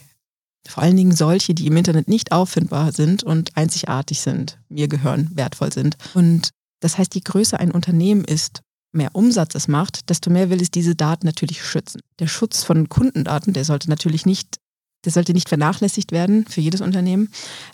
Vor 0.68 0.82
allen 0.82 0.96
Dingen 0.96 1.16
solche, 1.16 1.54
die 1.54 1.66
im 1.66 1.76
Internet 1.76 2.08
nicht 2.08 2.30
auffindbar 2.30 2.92
sind 2.92 3.22
und 3.22 3.56
einzigartig 3.56 4.20
sind, 4.20 4.58
mir 4.68 4.86
gehören, 4.86 5.30
wertvoll 5.34 5.72
sind. 5.72 5.96
Und 6.14 6.50
das 6.80 6.98
heißt, 6.98 7.14
je 7.14 7.22
größer 7.24 7.58
ein 7.58 7.72
Unternehmen 7.72 8.24
ist, 8.24 8.60
mehr 8.92 9.14
Umsatz 9.14 9.54
es 9.54 9.66
macht, 9.66 10.10
desto 10.10 10.30
mehr 10.30 10.50
will 10.50 10.60
es 10.60 10.70
diese 10.70 10.94
Daten 10.94 11.26
natürlich 11.26 11.64
schützen. 11.64 12.00
Der 12.18 12.26
Schutz 12.26 12.64
von 12.64 12.88
Kundendaten, 12.88 13.52
der 13.52 13.64
sollte 13.64 13.88
natürlich 13.88 14.26
nicht, 14.26 14.58
der 15.04 15.12
sollte 15.12 15.32
nicht 15.32 15.48
vernachlässigt 15.48 16.12
werden 16.12 16.46
für 16.46 16.60
jedes 16.60 16.82
Unternehmen. 16.82 17.30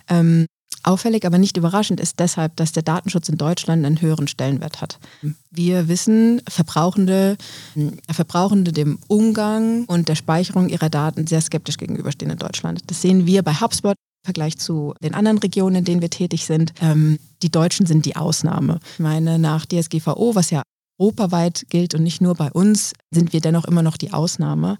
Ähm, 0.08 0.46
Auffällig, 0.84 1.24
aber 1.24 1.38
nicht 1.38 1.56
überraschend 1.56 1.98
ist 1.98 2.20
deshalb, 2.20 2.56
dass 2.56 2.72
der 2.72 2.82
Datenschutz 2.82 3.28
in 3.28 3.38
Deutschland 3.38 3.84
einen 3.84 4.00
höheren 4.00 4.28
Stellenwert 4.28 4.80
hat. 4.82 4.98
Wir 5.50 5.88
wissen, 5.88 6.42
Verbrauchende, 6.48 7.36
Verbrauchende 8.10 8.72
dem 8.72 8.98
Umgang 9.08 9.84
und 9.86 10.08
der 10.08 10.14
Speicherung 10.14 10.68
ihrer 10.68 10.90
Daten 10.90 11.26
sehr 11.26 11.40
skeptisch 11.40 11.78
gegenüberstehen 11.78 12.30
in 12.30 12.38
Deutschland. 12.38 12.82
Das 12.88 13.00
sehen 13.00 13.26
wir 13.26 13.42
bei 13.42 13.54
HubSpot 13.54 13.94
im 13.94 14.26
Vergleich 14.26 14.58
zu 14.58 14.94
den 15.02 15.14
anderen 15.14 15.38
Regionen, 15.38 15.76
in 15.76 15.84
denen 15.84 16.02
wir 16.02 16.10
tätig 16.10 16.44
sind. 16.44 16.74
Ähm, 16.82 17.18
die 17.42 17.50
Deutschen 17.50 17.86
sind 17.86 18.04
die 18.04 18.16
Ausnahme. 18.16 18.78
Ich 18.94 19.00
meine, 19.00 19.38
nach 19.38 19.64
DSGVO, 19.64 20.34
was 20.34 20.50
ja 20.50 20.62
europaweit 20.98 21.64
gilt 21.70 21.94
und 21.94 22.02
nicht 22.02 22.20
nur 22.20 22.34
bei 22.34 22.50
uns, 22.52 22.92
sind 23.10 23.32
wir 23.32 23.40
dennoch 23.40 23.64
immer 23.64 23.82
noch 23.82 23.96
die 23.96 24.12
Ausnahme 24.12 24.78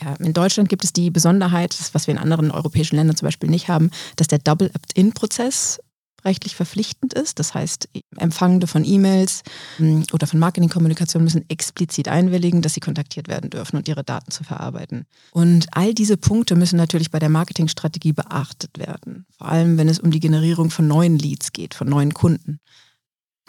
ja, 0.00 0.14
in 0.14 0.32
Deutschland 0.32 0.68
gibt 0.68 0.84
es 0.84 0.92
die 0.92 1.10
Besonderheit, 1.10 1.76
was 1.92 2.06
wir 2.06 2.14
in 2.14 2.20
anderen 2.20 2.50
europäischen 2.50 2.96
Ländern 2.96 3.16
zum 3.16 3.26
Beispiel 3.26 3.50
nicht 3.50 3.68
haben, 3.68 3.90
dass 4.16 4.28
der 4.28 4.38
Double 4.38 4.70
Opt-in-Prozess 4.74 5.80
rechtlich 6.26 6.56
verpflichtend 6.56 7.14
ist. 7.14 7.38
Das 7.38 7.54
heißt, 7.54 7.88
Empfangende 8.16 8.66
von 8.66 8.84
E-Mails 8.84 9.42
hm, 9.78 10.04
oder 10.12 10.26
von 10.26 10.38
Marketingkommunikation 10.38 11.24
müssen 11.24 11.48
explizit 11.48 12.08
einwilligen, 12.08 12.60
dass 12.60 12.74
sie 12.74 12.80
kontaktiert 12.80 13.28
werden 13.28 13.48
dürfen 13.48 13.76
und 13.76 13.88
ihre 13.88 14.04
Daten 14.04 14.30
zu 14.30 14.44
verarbeiten. 14.44 15.06
Und 15.32 15.68
all 15.70 15.94
diese 15.94 16.16
Punkte 16.16 16.56
müssen 16.56 16.76
natürlich 16.76 17.10
bei 17.10 17.18
der 17.18 17.28
Marketingstrategie 17.28 18.12
beachtet 18.12 18.78
werden. 18.78 19.24
Vor 19.38 19.48
allem, 19.48 19.78
wenn 19.78 19.88
es 19.88 20.00
um 20.00 20.10
die 20.10 20.20
Generierung 20.20 20.70
von 20.70 20.86
neuen 20.86 21.18
Leads 21.18 21.52
geht, 21.52 21.74
von 21.74 21.88
neuen 21.88 22.12
Kunden. 22.12 22.58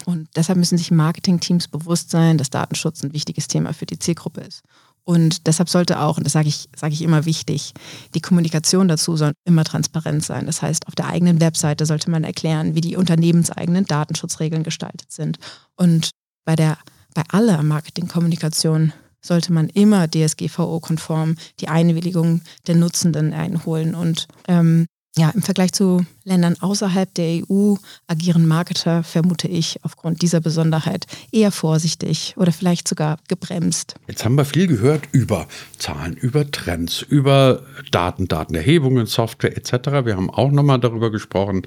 Und 0.05 0.29
deshalb 0.35 0.59
müssen 0.59 0.77
sich 0.77 0.91
Marketingteams 0.91 1.67
bewusst 1.67 2.11
sein, 2.11 2.37
dass 2.37 2.51
Datenschutz 2.51 3.03
ein 3.03 3.13
wichtiges 3.13 3.47
Thema 3.47 3.73
für 3.73 3.87
die 3.87 3.97
Zielgruppe 3.97 4.41
ist. 4.41 4.61
Und 5.07 5.47
deshalb 5.47 5.69
sollte 5.69 6.01
auch, 6.01 6.17
und 6.17 6.25
das 6.25 6.33
sage 6.33 6.49
ich, 6.49 6.67
sage 6.75 6.93
ich 6.93 7.01
immer 7.01 7.23
wichtig, 7.23 7.73
die 8.13 8.19
Kommunikation 8.19 8.89
dazu 8.89 9.15
soll 9.15 9.31
immer 9.45 9.63
transparent 9.63 10.21
sein. 10.21 10.47
Das 10.47 10.61
heißt, 10.61 10.85
auf 10.85 10.95
der 10.95 11.07
eigenen 11.07 11.39
Webseite 11.39 11.85
sollte 11.85 12.11
man 12.11 12.25
erklären, 12.25 12.75
wie 12.75 12.81
die 12.81 12.97
unternehmenseigenen 12.97 13.85
Datenschutzregeln 13.85 14.63
gestaltet 14.63 15.09
sind. 15.09 15.37
Und 15.77 16.09
bei 16.43 16.57
der, 16.57 16.77
bei 17.13 17.23
aller 17.29 17.63
Marketingkommunikation 17.63 18.91
sollte 19.21 19.53
man 19.53 19.69
immer 19.69 20.09
DSGVO-konform 20.09 21.37
die 21.61 21.69
Einwilligung 21.69 22.41
der 22.67 22.75
Nutzenden 22.75 23.33
einholen 23.33 23.95
und 23.95 24.27
ähm, 24.49 24.87
ja, 25.17 25.29
im 25.29 25.41
Vergleich 25.41 25.73
zu 25.73 26.05
Ländern 26.23 26.55
außerhalb 26.59 27.13
der 27.13 27.41
EU 27.49 27.75
agieren 28.07 28.47
Marketer, 28.47 29.03
vermute 29.03 29.47
ich, 29.47 29.79
aufgrund 29.83 30.21
dieser 30.21 30.39
Besonderheit 30.39 31.05
eher 31.31 31.51
vorsichtig 31.51 32.35
oder 32.37 32.51
vielleicht 32.51 32.87
sogar 32.87 33.17
gebremst. 33.27 33.95
Jetzt 34.07 34.25
haben 34.25 34.35
wir 34.35 34.45
viel 34.45 34.67
gehört 34.67 35.03
über 35.11 35.47
Zahlen, 35.77 36.13
über 36.13 36.49
Trends, 36.51 37.01
über 37.01 37.63
Daten, 37.91 38.27
Datenerhebungen, 38.27 39.05
Software 39.05 39.57
etc. 39.57 40.05
Wir 40.05 40.15
haben 40.15 40.29
auch 40.29 40.51
nochmal 40.51 40.79
darüber 40.79 41.11
gesprochen, 41.11 41.63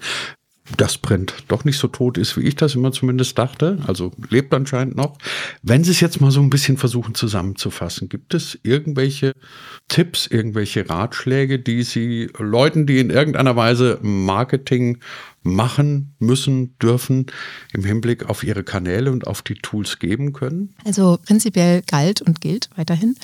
das 0.76 0.98
Print 0.98 1.34
doch 1.48 1.64
nicht 1.64 1.78
so 1.78 1.88
tot 1.88 2.18
ist, 2.18 2.36
wie 2.36 2.42
ich 2.42 2.56
das 2.56 2.74
immer 2.74 2.92
zumindest 2.92 3.38
dachte. 3.38 3.78
Also 3.86 4.12
lebt 4.30 4.52
anscheinend 4.54 4.96
noch. 4.96 5.16
Wenn 5.62 5.84
Sie 5.84 5.90
es 5.90 6.00
jetzt 6.00 6.20
mal 6.20 6.30
so 6.30 6.40
ein 6.40 6.50
bisschen 6.50 6.76
versuchen 6.76 7.14
zusammenzufassen, 7.14 8.08
gibt 8.08 8.34
es 8.34 8.58
irgendwelche 8.62 9.32
Tipps, 9.88 10.26
irgendwelche 10.26 10.88
Ratschläge, 10.88 11.58
die 11.58 11.82
Sie 11.82 12.30
Leuten, 12.38 12.86
die 12.86 12.98
in 12.98 13.10
irgendeiner 13.10 13.56
Weise 13.56 13.98
Marketing 14.02 14.98
machen 15.42 16.14
müssen, 16.18 16.76
dürfen 16.78 17.26
im 17.72 17.84
Hinblick 17.84 18.28
auf 18.28 18.42
ihre 18.42 18.62
Kanäle 18.62 19.10
und 19.10 19.26
auf 19.26 19.42
die 19.42 19.54
Tools 19.54 19.98
geben 19.98 20.32
können? 20.32 20.74
Also 20.84 21.18
prinzipiell 21.24 21.82
galt 21.82 22.20
und 22.20 22.40
gilt 22.40 22.68
weiterhin, 22.76 23.14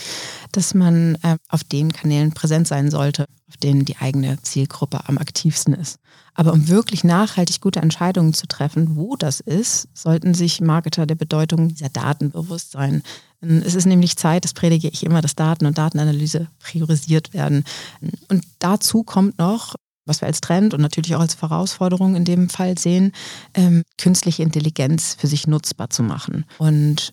dass 0.52 0.74
man 0.74 1.16
äh, 1.22 1.36
auf 1.48 1.64
den 1.64 1.92
Kanälen 1.92 2.32
präsent 2.32 2.66
sein 2.66 2.90
sollte, 2.90 3.26
auf 3.48 3.56
denen 3.58 3.84
die 3.84 3.96
eigene 3.98 4.40
Zielgruppe 4.42 5.08
am 5.08 5.18
aktivsten 5.18 5.74
ist. 5.74 5.98
Aber 6.34 6.52
um 6.52 6.68
wirklich 6.68 7.04
nachhaltig 7.04 7.60
gute 7.60 7.80
Entscheidungen 7.80 8.34
zu 8.34 8.46
treffen, 8.46 8.96
wo 8.96 9.16
das 9.16 9.40
ist, 9.40 9.88
sollten 9.94 10.34
sich 10.34 10.60
Marketer 10.60 11.06
der 11.06 11.14
Bedeutung 11.14 11.68
dieser 11.68 11.88
Daten 11.88 12.30
bewusst 12.30 12.72
sein. 12.72 13.02
Es 13.40 13.74
ist 13.74 13.86
nämlich 13.86 14.16
Zeit, 14.16 14.44
das 14.44 14.52
predige 14.52 14.88
ich 14.88 15.04
immer, 15.04 15.22
dass 15.22 15.34
Daten 15.34 15.66
und 15.66 15.78
Datenanalyse 15.78 16.48
priorisiert 16.58 17.32
werden. 17.32 17.64
Und 18.28 18.44
dazu 18.58 19.02
kommt 19.02 19.38
noch, 19.38 19.74
was 20.06 20.20
wir 20.20 20.28
als 20.28 20.40
Trend 20.40 20.72
und 20.72 20.80
natürlich 20.80 21.14
auch 21.14 21.20
als 21.20 21.40
Herausforderung 21.42 22.16
in 22.16 22.24
dem 22.24 22.48
Fall 22.48 22.78
sehen, 22.78 23.12
ähm, 23.54 23.82
künstliche 23.98 24.42
Intelligenz 24.42 25.16
für 25.18 25.26
sich 25.26 25.46
nutzbar 25.46 25.90
zu 25.90 26.02
machen. 26.02 26.44
Und 26.58 27.12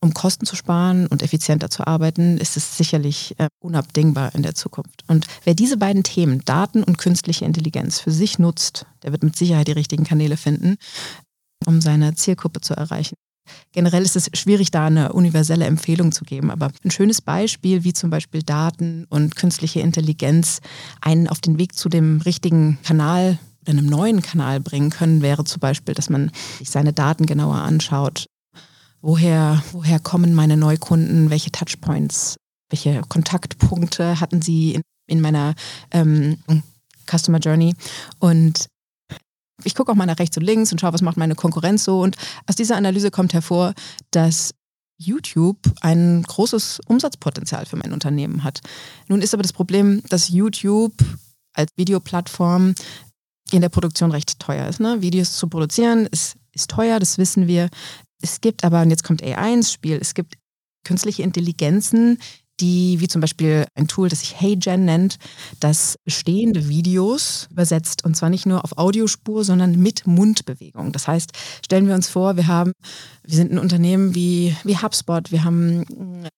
um 0.00 0.14
Kosten 0.14 0.46
zu 0.46 0.54
sparen 0.54 1.06
und 1.08 1.22
effizienter 1.22 1.70
zu 1.70 1.86
arbeiten, 1.86 2.38
ist 2.38 2.56
es 2.56 2.76
sicherlich 2.76 3.34
äh, 3.38 3.48
unabdingbar 3.60 4.34
in 4.34 4.42
der 4.42 4.54
Zukunft. 4.54 5.02
Und 5.08 5.26
wer 5.44 5.54
diese 5.54 5.76
beiden 5.76 6.04
Themen, 6.04 6.44
Daten 6.44 6.84
und 6.84 6.98
künstliche 6.98 7.44
Intelligenz, 7.44 7.98
für 8.00 8.12
sich 8.12 8.38
nutzt, 8.38 8.86
der 9.02 9.12
wird 9.12 9.24
mit 9.24 9.36
Sicherheit 9.36 9.66
die 9.66 9.72
richtigen 9.72 10.04
Kanäle 10.04 10.36
finden, 10.36 10.76
um 11.66 11.80
seine 11.80 12.14
Zielgruppe 12.14 12.60
zu 12.60 12.74
erreichen. 12.74 13.16
Generell 13.72 14.02
ist 14.02 14.16
es 14.16 14.30
schwierig, 14.34 14.70
da 14.70 14.86
eine 14.86 15.12
universelle 15.12 15.66
Empfehlung 15.66 16.12
zu 16.12 16.24
geben, 16.24 16.50
aber 16.50 16.70
ein 16.84 16.90
schönes 16.90 17.20
Beispiel, 17.20 17.84
wie 17.84 17.92
zum 17.92 18.10
Beispiel 18.10 18.42
Daten 18.42 19.06
und 19.08 19.36
künstliche 19.36 19.80
Intelligenz 19.80 20.60
einen 21.00 21.28
auf 21.28 21.40
den 21.40 21.58
Weg 21.58 21.74
zu 21.74 21.88
dem 21.88 22.20
richtigen 22.20 22.78
Kanal 22.82 23.38
oder 23.62 23.70
einem 23.72 23.86
neuen 23.86 24.22
Kanal 24.22 24.60
bringen 24.60 24.90
können, 24.90 25.22
wäre 25.22 25.44
zum 25.44 25.60
Beispiel, 25.60 25.94
dass 25.94 26.10
man 26.10 26.30
sich 26.58 26.70
seine 26.70 26.92
Daten 26.92 27.26
genauer 27.26 27.56
anschaut, 27.56 28.26
woher, 29.00 29.62
woher 29.72 29.98
kommen 30.00 30.34
meine 30.34 30.56
Neukunden, 30.56 31.30
welche 31.30 31.52
Touchpoints, 31.52 32.36
welche 32.70 33.02
Kontaktpunkte 33.08 34.20
hatten 34.20 34.42
sie 34.42 34.74
in, 34.74 34.82
in 35.06 35.20
meiner 35.20 35.54
ähm, 35.90 36.38
Customer 37.06 37.38
Journey. 37.38 37.74
Und 38.18 38.66
ich 39.64 39.74
gucke 39.74 39.90
auch 39.92 39.96
mal 39.96 40.06
nach 40.06 40.18
rechts 40.18 40.36
und 40.36 40.44
links 40.44 40.72
und 40.72 40.80
schaue, 40.80 40.92
was 40.92 41.02
macht 41.02 41.16
meine 41.16 41.34
Konkurrenz 41.34 41.84
so. 41.84 42.00
Und 42.00 42.16
aus 42.46 42.56
dieser 42.56 42.76
Analyse 42.76 43.10
kommt 43.10 43.34
hervor, 43.34 43.74
dass 44.10 44.54
YouTube 44.98 45.58
ein 45.80 46.22
großes 46.24 46.80
Umsatzpotenzial 46.86 47.66
für 47.66 47.76
mein 47.76 47.92
Unternehmen 47.92 48.44
hat. 48.44 48.60
Nun 49.06 49.22
ist 49.22 49.32
aber 49.34 49.42
das 49.42 49.52
Problem, 49.52 50.02
dass 50.08 50.28
YouTube 50.28 50.94
als 51.54 51.70
Videoplattform 51.76 52.74
in 53.52 53.60
der 53.60 53.68
Produktion 53.68 54.10
recht 54.10 54.38
teuer 54.38 54.66
ist. 54.68 54.80
Ne? 54.80 55.00
Videos 55.00 55.36
zu 55.36 55.48
produzieren 55.48 56.06
ist, 56.06 56.36
ist 56.52 56.70
teuer, 56.70 56.98
das 56.98 57.18
wissen 57.18 57.46
wir. 57.46 57.68
Es 58.20 58.40
gibt 58.40 58.64
aber, 58.64 58.82
und 58.82 58.90
jetzt 58.90 59.04
kommt 59.04 59.22
AI 59.22 59.54
ins 59.54 59.72
Spiel, 59.72 59.98
es 60.00 60.14
gibt 60.14 60.34
künstliche 60.84 61.22
Intelligenzen, 61.22 62.18
die, 62.60 63.00
wie 63.00 63.08
zum 63.08 63.20
Beispiel 63.20 63.66
ein 63.74 63.88
Tool, 63.88 64.08
das 64.08 64.20
sich 64.20 64.40
HeyGen 64.40 64.84
nennt, 64.84 65.18
das 65.60 65.96
bestehende 66.04 66.68
Videos 66.68 67.48
übersetzt. 67.50 68.04
Und 68.04 68.16
zwar 68.16 68.30
nicht 68.30 68.46
nur 68.46 68.64
auf 68.64 68.76
Audiospur, 68.76 69.44
sondern 69.44 69.78
mit 69.78 70.06
Mundbewegung. 70.06 70.92
Das 70.92 71.08
heißt, 71.08 71.32
stellen 71.64 71.86
wir 71.86 71.94
uns 71.94 72.08
vor, 72.08 72.36
wir 72.36 72.46
haben, 72.46 72.72
wir 73.22 73.36
sind 73.36 73.52
ein 73.52 73.58
Unternehmen 73.58 74.14
wie, 74.14 74.56
wie 74.64 74.76
HubSpot, 74.76 75.30
wir 75.30 75.44
haben 75.44 75.82
äh, 75.82 76.28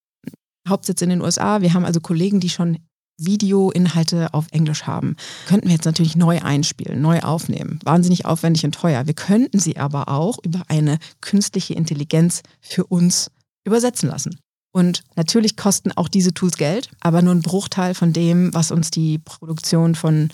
Hauptsitz 0.68 1.02
in 1.02 1.10
den 1.10 1.22
USA, 1.22 1.62
wir 1.62 1.74
haben 1.74 1.84
also 1.84 2.00
Kollegen, 2.00 2.40
die 2.40 2.50
schon 2.50 2.78
Videoinhalte 3.20 4.32
auf 4.32 4.46
Englisch 4.50 4.84
haben. 4.84 5.16
Könnten 5.46 5.68
wir 5.68 5.74
jetzt 5.74 5.84
natürlich 5.84 6.16
neu 6.16 6.40
einspielen, 6.40 7.00
neu 7.02 7.20
aufnehmen. 7.20 7.78
Wahnsinnig 7.84 8.24
aufwendig 8.24 8.64
und 8.64 8.74
teuer. 8.74 9.06
Wir 9.06 9.14
könnten 9.14 9.58
sie 9.58 9.76
aber 9.76 10.08
auch 10.08 10.38
über 10.42 10.62
eine 10.68 10.98
künstliche 11.20 11.74
Intelligenz 11.74 12.42
für 12.60 12.86
uns 12.86 13.30
übersetzen 13.64 14.08
lassen. 14.08 14.40
Und 14.72 15.02
natürlich 15.16 15.56
kosten 15.56 15.92
auch 15.92 16.08
diese 16.08 16.32
Tools 16.32 16.56
Geld, 16.56 16.90
aber 17.00 17.22
nur 17.22 17.34
ein 17.34 17.42
Bruchteil 17.42 17.94
von 17.94 18.12
dem, 18.12 18.54
was 18.54 18.70
uns 18.70 18.90
die 18.90 19.18
Produktion 19.18 19.94
von 19.94 20.30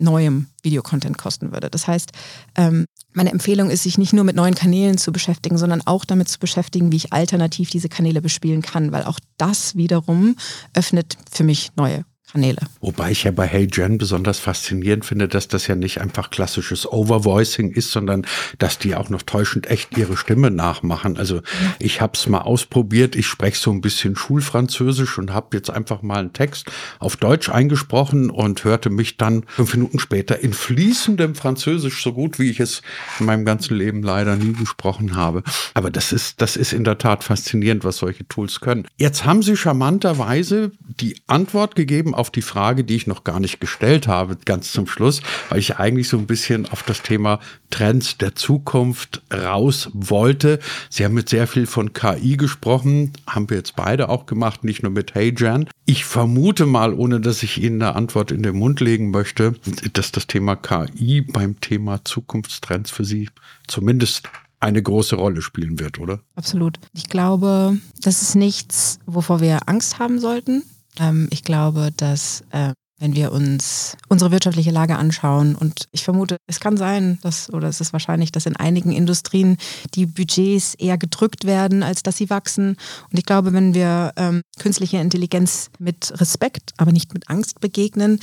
neuem 0.00 0.46
Videocontent 0.62 1.18
kosten 1.18 1.52
würde. 1.52 1.70
Das 1.70 1.86
heißt, 1.86 2.10
ähm, 2.56 2.86
meine 3.12 3.30
Empfehlung 3.30 3.70
ist, 3.70 3.82
sich 3.82 3.98
nicht 3.98 4.12
nur 4.12 4.24
mit 4.24 4.36
neuen 4.36 4.54
Kanälen 4.54 4.98
zu 4.98 5.12
beschäftigen, 5.12 5.58
sondern 5.58 5.82
auch 5.84 6.04
damit 6.04 6.28
zu 6.28 6.38
beschäftigen, 6.38 6.90
wie 6.90 6.96
ich 6.96 7.12
alternativ 7.12 7.70
diese 7.70 7.88
Kanäle 7.88 8.22
bespielen 8.22 8.62
kann, 8.62 8.92
weil 8.92 9.04
auch 9.04 9.20
das 9.36 9.76
wiederum 9.76 10.36
öffnet 10.74 11.16
für 11.30 11.44
mich 11.44 11.70
neue 11.76 12.04
Kanäle. 12.32 12.58
Wobei 12.80 13.10
ich 13.10 13.24
ja 13.24 13.30
bei 13.30 13.46
Hey 13.46 13.68
Jen 13.70 13.98
besonders 13.98 14.38
faszinierend 14.38 15.04
finde, 15.04 15.28
dass 15.28 15.48
das 15.48 15.66
ja 15.66 15.74
nicht 15.74 16.00
einfach 16.00 16.30
klassisches 16.30 16.90
Overvoicing 16.90 17.70
ist, 17.70 17.92
sondern 17.92 18.26
dass 18.58 18.78
die 18.78 18.94
auch 18.94 19.10
noch 19.10 19.22
täuschend 19.22 19.68
echt 19.68 19.96
ihre 19.96 20.16
Stimme 20.16 20.50
nachmachen. 20.50 21.16
Also 21.16 21.36
ja. 21.36 21.42
ich 21.78 22.00
habe 22.00 22.12
es 22.14 22.28
mal 22.28 22.40
ausprobiert. 22.40 23.16
Ich 23.16 23.26
spreche 23.26 23.58
so 23.58 23.70
ein 23.70 23.80
bisschen 23.80 24.16
Schulfranzösisch 24.16 25.18
und 25.18 25.32
habe 25.32 25.56
jetzt 25.56 25.70
einfach 25.70 26.02
mal 26.02 26.18
einen 26.18 26.32
Text 26.32 26.70
auf 26.98 27.16
Deutsch 27.16 27.48
eingesprochen 27.48 28.30
und 28.30 28.64
hörte 28.64 28.90
mich 28.90 29.16
dann 29.16 29.44
fünf 29.46 29.74
Minuten 29.74 29.98
später 29.98 30.40
in 30.40 30.52
fließendem 30.52 31.34
Französisch 31.34 32.02
so 32.02 32.12
gut, 32.12 32.38
wie 32.38 32.50
ich 32.50 32.60
es 32.60 32.82
in 33.18 33.26
meinem 33.26 33.44
ganzen 33.44 33.76
Leben 33.76 34.02
leider 34.02 34.36
nie 34.36 34.52
gesprochen 34.52 35.16
habe. 35.16 35.42
Aber 35.74 35.90
das 35.90 36.12
ist, 36.12 36.40
das 36.40 36.56
ist 36.56 36.72
in 36.72 36.84
der 36.84 36.98
Tat 36.98 37.24
faszinierend, 37.24 37.84
was 37.84 37.96
solche 37.96 38.26
Tools 38.28 38.60
können. 38.60 38.86
Jetzt 38.96 39.24
haben 39.24 39.42
Sie 39.42 39.56
charmanterweise 39.56 40.72
die 40.80 41.16
Antwort 41.26 41.74
gegeben 41.74 42.14
auf 42.20 42.30
die 42.30 42.42
Frage, 42.42 42.84
die 42.84 42.96
ich 42.96 43.06
noch 43.06 43.24
gar 43.24 43.40
nicht 43.40 43.60
gestellt 43.60 44.06
habe, 44.06 44.36
ganz 44.44 44.72
zum 44.72 44.86
Schluss, 44.86 45.22
weil 45.48 45.58
ich 45.58 45.76
eigentlich 45.78 46.08
so 46.08 46.18
ein 46.18 46.26
bisschen 46.26 46.66
auf 46.70 46.82
das 46.82 47.02
Thema 47.02 47.40
Trends 47.70 48.18
der 48.18 48.34
Zukunft 48.34 49.22
raus 49.32 49.90
wollte. 49.92 50.60
Sie 50.88 51.04
haben 51.04 51.14
mit 51.14 51.28
sehr 51.28 51.46
viel 51.46 51.66
von 51.66 51.92
KI 51.92 52.36
gesprochen, 52.36 53.12
haben 53.26 53.48
wir 53.50 53.56
jetzt 53.56 53.74
beide 53.76 54.08
auch 54.08 54.26
gemacht, 54.26 54.64
nicht 54.64 54.82
nur 54.82 54.92
mit 54.92 55.14
Hey 55.14 55.34
Jan. 55.36 55.66
Ich 55.86 56.04
vermute 56.04 56.66
mal, 56.66 56.94
ohne 56.94 57.20
dass 57.20 57.42
ich 57.42 57.60
Ihnen 57.60 57.82
eine 57.82 57.96
Antwort 57.96 58.30
in 58.30 58.42
den 58.42 58.56
Mund 58.56 58.80
legen 58.80 59.10
möchte, 59.10 59.54
dass 59.92 60.12
das 60.12 60.26
Thema 60.26 60.56
KI 60.56 61.22
beim 61.22 61.60
Thema 61.60 62.04
Zukunftstrends 62.04 62.90
für 62.90 63.04
Sie 63.04 63.28
zumindest 63.66 64.28
eine 64.60 64.82
große 64.82 65.16
Rolle 65.16 65.42
spielen 65.42 65.80
wird, 65.80 65.98
oder? 65.98 66.20
Absolut. 66.36 66.78
Ich 66.92 67.08
glaube, 67.08 67.78
das 68.02 68.22
ist 68.22 68.34
nichts, 68.36 68.98
wovor 69.06 69.40
wir 69.40 69.68
Angst 69.68 69.98
haben 69.98 70.20
sollten. 70.20 70.62
Ähm, 70.98 71.28
ich 71.30 71.44
glaube, 71.44 71.90
dass 71.96 72.42
äh, 72.50 72.72
wenn 73.00 73.14
wir 73.14 73.32
uns 73.32 73.96
unsere 74.08 74.30
wirtschaftliche 74.30 74.70
Lage 74.70 74.96
anschauen 74.96 75.54
und 75.54 75.88
ich 75.90 76.04
vermute, 76.04 76.36
es 76.46 76.60
kann 76.60 76.76
sein, 76.76 77.18
dass, 77.22 77.50
oder 77.50 77.66
es 77.66 77.80
ist 77.80 77.94
wahrscheinlich, 77.94 78.30
dass 78.30 78.44
in 78.44 78.56
einigen 78.56 78.92
Industrien 78.92 79.56
die 79.94 80.04
Budgets 80.04 80.74
eher 80.74 80.98
gedrückt 80.98 81.44
werden, 81.44 81.82
als 81.82 82.02
dass 82.02 82.18
sie 82.18 82.28
wachsen. 82.28 82.76
Und 83.10 83.18
ich 83.18 83.24
glaube, 83.24 83.54
wenn 83.54 83.72
wir 83.72 84.12
ähm, 84.16 84.42
künstliche 84.58 84.98
Intelligenz 84.98 85.70
mit 85.78 86.12
Respekt, 86.20 86.72
aber 86.76 86.92
nicht 86.92 87.14
mit 87.14 87.28
Angst 87.30 87.60
begegnen, 87.60 88.20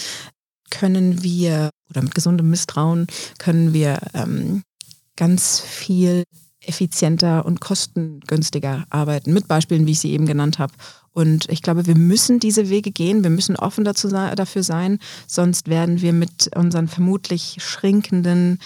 können 0.69 1.23
wir, 1.23 1.71
oder 1.89 2.03
mit 2.03 2.13
gesundem 2.13 2.49
Misstrauen, 2.51 3.07
können 3.39 3.73
wir 3.73 3.99
ähm, 4.13 4.61
ganz 5.15 5.59
viel 5.59 6.23
effizienter 6.61 7.45
und 7.45 7.61
kostengünstiger 7.61 8.85
arbeiten, 8.89 9.33
mit 9.33 9.47
Beispielen, 9.47 9.87
wie 9.87 9.91
ich 9.91 9.99
sie 9.99 10.11
eben 10.11 10.25
genannt 10.25 10.59
habe. 10.59 10.73
Und 11.17 11.49
ich 11.49 11.63
glaube, 11.63 11.87
wir 11.87 11.97
müssen 11.97 12.39
diese 12.39 12.69
Wege 12.69 12.91
gehen, 12.91 13.23
wir 13.23 13.31
müssen 13.31 13.55
offen 13.55 13.83
dazu, 13.83 14.07
dafür 14.07 14.61
sein, 14.61 14.99
sonst 15.25 15.67
werden 15.67 15.99
wir 16.03 16.13
mit 16.13 16.55
unseren 16.55 16.87
vermutlich 16.87 17.55
schrinkenden 17.57 18.59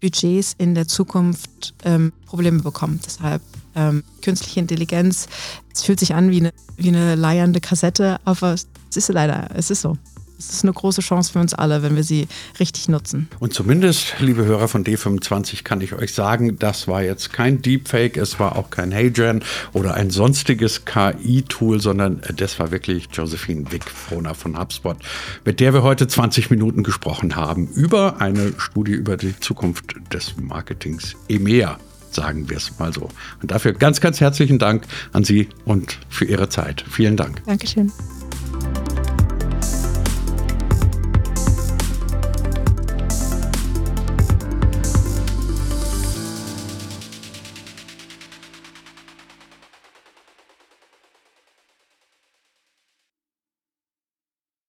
Budgets 0.00 0.56
in 0.58 0.74
der 0.74 0.88
Zukunft 0.88 1.74
ähm, 1.84 2.12
Probleme 2.26 2.60
bekommen. 2.60 2.98
Deshalb 3.06 3.40
ähm, 3.76 4.02
künstliche 4.20 4.58
Intelligenz, 4.58 5.28
es 5.72 5.84
fühlt 5.84 6.00
sich 6.00 6.12
an 6.16 6.32
wie 6.32 6.40
eine, 6.40 6.52
wie 6.76 6.88
eine 6.88 7.14
leiernde 7.14 7.60
Kassette, 7.60 8.18
aber 8.24 8.54
es 8.54 8.66
ist 8.96 9.08
leider, 9.10 9.50
es 9.54 9.70
ist 9.70 9.82
so. 9.82 9.96
Es 10.38 10.50
ist 10.50 10.64
eine 10.64 10.72
große 10.72 11.00
Chance 11.00 11.32
für 11.32 11.38
uns 11.38 11.54
alle, 11.54 11.82
wenn 11.82 11.96
wir 11.96 12.04
sie 12.04 12.28
richtig 12.60 12.88
nutzen. 12.88 13.28
Und 13.38 13.54
zumindest, 13.54 14.14
liebe 14.20 14.44
Hörer 14.44 14.68
von 14.68 14.84
D25, 14.84 15.64
kann 15.64 15.80
ich 15.80 15.94
euch 15.94 16.12
sagen, 16.12 16.58
das 16.58 16.88
war 16.88 17.02
jetzt 17.02 17.32
kein 17.32 17.62
Deepfake, 17.62 18.16
es 18.16 18.38
war 18.38 18.56
auch 18.56 18.70
kein 18.70 18.92
HeyGen 18.92 19.42
oder 19.72 19.94
ein 19.94 20.10
sonstiges 20.10 20.84
KI-Tool, 20.84 21.80
sondern 21.80 22.20
das 22.36 22.58
war 22.58 22.70
wirklich 22.70 23.08
Josephine 23.12 23.70
Wick-Frohner 23.72 24.34
von 24.34 24.58
HubSpot, 24.58 24.96
mit 25.44 25.60
der 25.60 25.72
wir 25.72 25.82
heute 25.82 26.06
20 26.06 26.50
Minuten 26.50 26.82
gesprochen 26.82 27.36
haben 27.36 27.68
über 27.68 28.20
eine 28.20 28.52
Studie 28.58 28.92
über 28.92 29.16
die 29.16 29.38
Zukunft 29.40 29.94
des 30.12 30.34
Marketings 30.36 31.16
EMEA 31.28 31.78
sagen 32.10 32.48
wir 32.48 32.56
es 32.56 32.78
mal 32.78 32.92
so. 32.94 33.10
Und 33.42 33.50
dafür 33.50 33.74
ganz, 33.74 34.00
ganz 34.00 34.20
herzlichen 34.20 34.58
Dank 34.58 34.86
an 35.12 35.22
Sie 35.24 35.48
und 35.66 35.98
für 36.08 36.24
Ihre 36.24 36.48
Zeit. 36.48 36.82
Vielen 36.88 37.16
Dank. 37.16 37.42
Dankeschön. 37.44 37.92